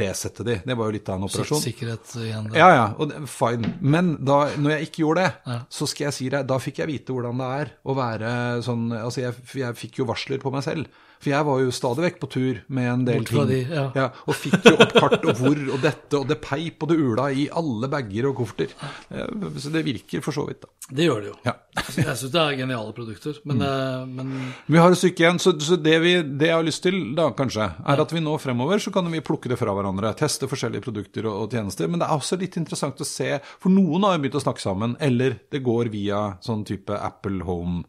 resette 0.00 0.46
de. 0.46 0.56
Det 0.66 0.76
var 0.80 0.90
jo 0.90 0.96
litt 0.96 1.10
av 1.12 1.20
en 1.20 1.28
operasjon. 1.28 1.62
Sikkerhet 1.62 2.16
igjen. 2.18 2.48
der. 2.50 2.58
Ja, 2.58 2.68
ja, 2.74 2.86
og 2.98 3.12
det, 3.12 3.22
fine. 3.30 3.76
Men 3.80 4.16
da, 4.26 4.40
når 4.58 4.76
jeg 4.76 4.88
ikke 4.88 5.04
gjorde 5.04 5.28
det, 5.28 5.60
så 5.78 5.86
skal 5.90 6.08
jeg 6.08 6.18
si 6.18 6.28
deg, 6.34 6.48
da 6.50 6.58
fikk 6.62 6.82
jeg 6.82 6.90
vite 6.90 7.14
hvordan 7.14 7.42
det 7.44 7.50
er 7.60 7.74
å 7.84 7.98
være 7.98 8.30
sånn 8.66 8.90
Altså, 8.94 9.22
jeg, 9.22 9.46
jeg 9.62 9.78
fikk 9.78 10.00
jo 10.02 10.08
varsler 10.10 10.42
på 10.42 10.50
meg 10.54 10.66
selv. 10.66 10.90
For 11.24 11.32
jeg 11.32 11.46
var 11.48 11.60
jo 11.62 11.72
stadig 11.72 12.04
vekk 12.04 12.18
på 12.20 12.28
tur 12.34 12.58
med 12.76 12.88
en 12.90 13.04
del 13.06 13.24
ting. 13.24 13.46
de, 13.48 13.60
ja. 13.96 14.10
og 14.28 14.36
fikk 14.36 14.66
jo 14.68 14.74
opp 14.76 14.92
kart 14.92 15.22
og 15.24 15.38
hvor 15.40 15.60
og 15.72 15.78
dette, 15.80 16.18
og 16.18 16.26
det 16.28 16.36
peip 16.44 16.84
og 16.84 16.90
det 16.90 16.98
ula 17.00 17.30
i 17.32 17.46
alle 17.48 17.88
bager 17.88 18.28
og 18.28 18.36
kofferter. 18.42 18.74
Eh, 19.08 19.48
Så 19.56 19.72
det 19.72 19.84
virker 19.86 20.20
for 20.24 20.36
så 20.36 20.44
vidt, 20.44 20.60
da. 20.66 20.68
Det 20.90 21.06
gjør 21.06 21.22
det 21.22 21.30
jo. 21.30 21.36
Ja. 21.46 21.54
Altså, 21.80 22.02
Jeg 22.02 22.18
syns 22.20 22.32
det 22.34 22.42
er 22.42 22.58
geniale 22.58 22.92
produkter, 22.92 23.38
men, 23.48 23.62
mm. 23.64 24.12
men 24.18 24.34
Vi 24.68 24.82
har 24.82 24.92
et 24.92 25.00
stykke 25.00 25.24
igjen, 25.24 25.40
så, 25.40 25.54
så 25.64 25.78
det, 25.80 25.96
vi, 26.04 26.12
det 26.22 26.50
jeg 26.50 26.58
har 26.58 26.66
lyst 26.66 26.84
til 26.84 27.00
da, 27.16 27.30
kanskje, 27.36 27.70
er 27.88 28.04
at 28.04 28.12
vi 28.12 28.22
nå 28.22 28.36
fremover 28.42 28.82
så 28.84 28.92
kan 28.92 29.08
vi 29.10 29.24
plukke 29.24 29.48
det 29.48 29.58
fra 29.60 29.72
hverandre. 29.72 30.12
Teste 30.20 30.50
forskjellige 30.50 30.84
produkter 30.84 31.30
og, 31.30 31.46
og 31.46 31.56
tjenester. 31.56 31.88
Men 31.88 32.02
det 32.02 32.10
er 32.10 32.20
også 32.20 32.36
litt 32.40 32.60
interessant 32.60 33.00
å 33.00 33.08
se, 33.08 33.38
for 33.62 33.72
noen 33.72 34.04
har 34.04 34.18
jo 34.18 34.26
begynt 34.26 34.38
å 34.42 34.44
snakke 34.44 34.64
sammen, 34.64 34.98
eller 35.00 35.40
det 35.54 35.64
går 35.64 35.88
via 35.94 36.22
sånn 36.44 36.66
type 36.68 37.00
Apple 37.00 37.40
Home. 37.48 37.86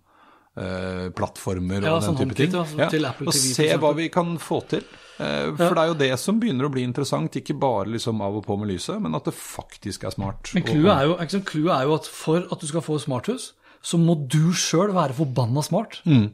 Eh, 0.58 1.10
plattformer 1.16 1.84
Ja, 1.84 1.96
og 1.96 2.02
den 2.02 2.10
sånn 2.10 2.20
type 2.22 2.36
ting. 2.38 2.54
Altså, 2.56 2.78
ja, 2.80 2.90
TV 2.90 3.28
Og 3.28 3.34
se 3.34 3.68
hva 3.82 3.94
vi 3.96 4.10
kan 4.14 4.38
få 4.38 4.62
til. 4.68 4.86
For 5.18 5.56
for 5.56 5.76
det 5.78 5.84
er 5.84 5.88
jo 5.88 6.00
det 6.00 6.20
som 6.20 6.40
begynner 6.42 6.68
å 6.68 6.72
bli 6.74 6.84
interessant, 6.84 7.32
ikke 7.40 7.56
bare 7.58 7.88
liksom 7.88 8.20
av 8.22 8.36
og 8.36 8.46
på 8.46 8.58
med 8.60 8.68
lyset, 8.74 9.00
men 9.02 9.16
at 9.16 9.24
det 9.24 9.34
faktisk 9.34 10.04
er 10.04 10.12
smart. 10.12 10.52
Men 10.54 10.64
clouet 10.68 10.92
er, 10.92 11.78
er 11.80 11.86
jo 11.88 11.94
at 11.96 12.08
for 12.12 12.44
at 12.52 12.60
du 12.60 12.68
skal 12.68 12.84
få 12.84 13.00
smarthus, 13.00 13.54
så 13.82 13.98
må 14.02 14.18
du 14.28 14.52
sjøl 14.52 14.92
være 14.92 15.16
forbanna 15.16 15.64
smart. 15.64 16.02
Mm. 16.06 16.34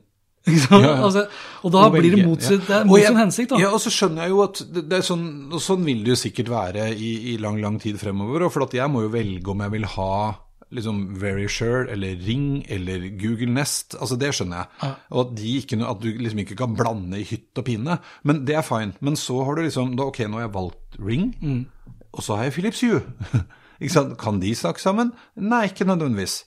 Ja, 0.49 0.79
ja. 0.81 0.93
Altså, 1.05 1.27
og 1.61 1.71
da 1.75 1.83
Og 1.85 1.93
blir 1.93 2.15
det 2.15 2.25
mot, 2.25 2.41
sin- 2.41 2.63
det 2.65 2.73
er 2.73 2.85
mot 2.89 2.97
jeg- 2.97 3.07
sin 3.11 3.17
hensikt, 3.17 3.49
da. 3.51 3.57
Ja, 3.61 3.69
og 3.69 3.79
så 3.79 3.91
skjønner 3.93 4.23
jeg 4.25 4.29
jo 4.33 4.41
at 4.41 4.61
det, 4.73 4.89
det 4.89 4.97
er 4.97 5.05
sånn, 5.05 5.53
og 5.53 5.61
sånn 5.61 5.83
vil 5.85 6.01
det 6.03 6.15
jo 6.15 6.21
sikkert 6.29 6.49
være 6.49 6.87
i, 6.97 7.11
i 7.33 7.37
lang, 7.37 7.59
lang 7.61 7.77
tid 7.79 7.99
fremover. 8.01 8.45
Og 8.47 8.51
for 8.51 8.65
jeg 8.73 8.89
må 8.89 9.03
jo 9.03 9.09
velge 9.13 9.47
om 9.53 9.59
jeg 9.61 9.71
vil 9.77 9.85
ha 9.85 10.39
liksom 10.71 11.01
Very 11.19 11.47
Sure 11.51 11.85
eller 11.91 12.15
Ring 12.25 12.63
eller 12.71 13.09
Google 13.19 13.51
Nest. 13.53 13.95
Altså 13.99 14.17
det 14.19 14.31
skjønner 14.35 14.63
jeg. 14.63 14.93
Og 15.11 15.19
at, 15.25 15.43
ikke, 15.43 15.79
at 15.87 15.99
du 16.03 16.07
liksom 16.17 16.39
ikke 16.45 16.55
kan 16.61 16.75
blande 16.79 17.19
i 17.19 17.25
hytt 17.27 17.57
og 17.61 17.65
pine. 17.67 17.97
Men 18.23 18.43
det 18.47 18.55
er 18.55 18.61
fine. 18.67 18.93
Men 19.01 19.15
så 19.19 19.41
har 19.43 19.55
du 19.59 19.63
liksom 19.65 19.95
da, 19.99 20.03
Ok, 20.11 20.19
nå 20.27 20.39
har 20.39 20.47
jeg 20.47 20.53
valgt 20.55 20.97
Ring, 20.99 21.35
Mm. 21.41 21.65
og 22.13 22.23
så 22.23 22.35
har 22.35 22.43
jeg 22.49 22.53
Philips 22.53 22.81
Hue. 22.81 23.01
Kan 24.19 24.39
de 24.39 24.55
snakke 24.55 24.81
sammen? 24.81 25.11
Nei, 25.35 25.65
ikke 25.71 25.85
nødvendigvis. 25.89 26.43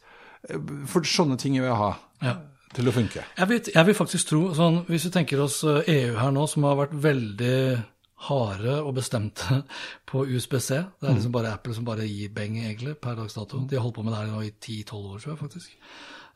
For 0.87 1.01
sånne 1.09 1.39
ting 1.41 1.55
vil 1.59 1.67
jeg 1.71 1.77
ha 1.81 1.93
Ja. 2.23 2.35
til 2.75 2.89
å 2.89 2.93
funke. 2.93 3.23
Jeg, 3.39 3.49
vet, 3.49 3.69
jeg 3.75 3.87
vil 3.87 3.95
faktisk 3.95 4.29
tro, 4.29 4.43
sånn, 4.55 4.85
hvis 4.87 5.05
vi 5.09 5.11
tenker 5.11 5.41
oss 5.43 5.63
eh, 5.65 5.83
EU 5.89 6.15
her 6.19 6.31
nå, 6.35 6.47
som 6.49 6.63
har 6.69 6.77
vært 6.77 6.95
veldig 6.95 7.85
harde 8.29 8.75
og 8.83 8.95
bestemte 8.97 9.63
på 10.11 10.25
USBC 10.27 10.69
Det 10.71 11.09
er 11.09 11.15
liksom 11.19 11.33
bare 11.35 11.53
Apple 11.55 11.75
som 11.77 11.85
bare 11.87 12.07
gir 12.09 12.33
beng, 12.35 12.59
egentlig, 12.63 12.97
per 13.01 13.17
dags 13.19 13.35
dato. 13.37 13.63
De 13.69 13.77
har 13.77 13.83
holdt 13.85 13.97
på 13.99 14.05
med 14.07 14.15
det 14.15 14.21
her 14.23 14.33
nå 14.33 14.43
i 14.47 14.53
10-12 14.53 14.93
år, 14.99 15.23
tror 15.23 15.33
jeg 15.35 15.41
faktisk. 15.45 15.79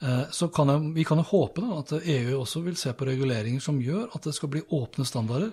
Eh, 0.03 0.24
Så 0.31 0.48
kan 0.55 0.68
jeg, 0.72 0.94
vi 0.94 1.05
kan 1.05 1.18
jo 1.18 1.27
håpe 1.33 1.64
da, 1.64 1.81
at 1.83 1.92
EU 1.98 2.38
også 2.40 2.62
vil 2.66 2.77
se 2.79 2.92
på 2.94 3.09
reguleringer 3.09 3.61
som 3.64 3.81
gjør 3.83 4.09
at 4.14 4.22
det 4.29 4.35
skal 4.37 4.53
bli 4.55 4.62
åpne 4.79 5.05
standarder. 5.09 5.53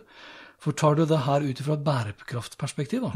For 0.61 0.71
tar 0.77 0.95
du 0.95 1.03
det 1.05 1.17
her 1.25 1.43
ut 1.43 1.59
fra 1.65 1.73
et 1.75 1.83
bærekraftperspektiv, 1.83 3.01
da, 3.01 3.11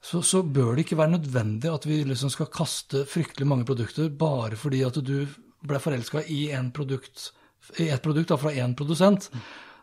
så, 0.00 0.20
så 0.22 0.40
bør 0.42 0.76
det 0.78 0.84
ikke 0.86 0.96
være 1.00 1.10
nødvendig 1.16 1.68
at 1.72 1.86
vi 1.86 1.98
liksom 2.06 2.30
skal 2.30 2.46
kaste 2.54 3.02
fryktelig 3.10 3.46
mange 3.50 3.66
produkter 3.66 4.08
bare 4.08 4.56
fordi 4.56 4.84
at 4.86 4.94
du 5.04 5.26
ble 5.66 5.80
forelska 5.82 6.22
i, 6.30 6.50
en 6.54 6.70
produkt, 6.70 7.32
i 7.82 7.88
et 7.90 8.02
produkt 8.04 8.30
da, 8.30 8.36
fra 8.38 8.52
én 8.54 8.76
produsent, 8.78 9.26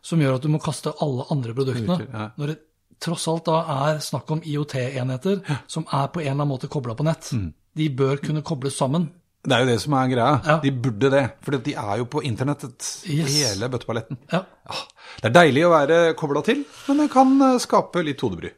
som 0.05 0.21
gjør 0.21 0.37
at 0.37 0.45
du 0.45 0.51
må 0.53 0.59
kaste 0.61 0.93
alle 1.01 1.25
andre 1.33 1.55
produktene. 1.57 1.99
Ja. 2.13 2.29
Når 2.37 2.53
det 2.53 2.57
tross 3.01 3.25
alt 3.27 3.47
da 3.49 3.57
er 3.89 3.97
snakk 4.05 4.29
om 4.31 4.39
IOT-enheter 4.45 5.41
som 5.67 5.83
er 5.91 6.07
på 6.13 6.21
en 6.21 6.27
eller 6.29 6.37
annen 6.37 6.51
måte 6.53 6.69
kobla 6.71 6.93
på 6.95 7.03
nett. 7.07 7.31
De 7.75 7.89
bør 7.91 8.21
kunne 8.23 8.43
kobles 8.45 8.77
sammen. 8.79 9.09
Det 9.45 9.53
er 9.53 9.61
jo 9.65 9.67
det 9.73 9.79
som 9.83 9.93
er 9.99 10.07
greia. 10.09 10.37
Ja. 10.47 10.55
De 10.63 10.71
burde 10.71 11.09
det. 11.13 11.23
For 11.45 11.57
de 11.61 11.73
er 11.77 11.99
jo 12.01 12.05
på 12.09 12.23
internettet, 12.25 12.87
Yes. 13.05 13.35
hele 13.35 13.67
bøtteballetten. 13.69 14.17
Ja, 14.31 14.43
Ja. 14.69 14.79
Det 15.21 15.29
er 15.29 15.35
deilig 15.41 15.65
å 15.67 15.73
være 15.75 15.99
kobla 16.17 16.41
til, 16.47 16.63
men 16.87 16.97
det 17.03 17.11
kan 17.13 17.35
eh, 17.41 17.59
skape 17.61 18.01
litt 18.03 18.21
hodebry. 18.25 18.49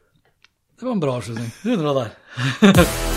det 0.77 0.85
var 0.85 0.91
en 0.93 0.99
bra 1.03 1.17
avslutning. 1.19 1.51
Runder 1.65 1.91
av 1.91 1.95
der. 2.03 3.13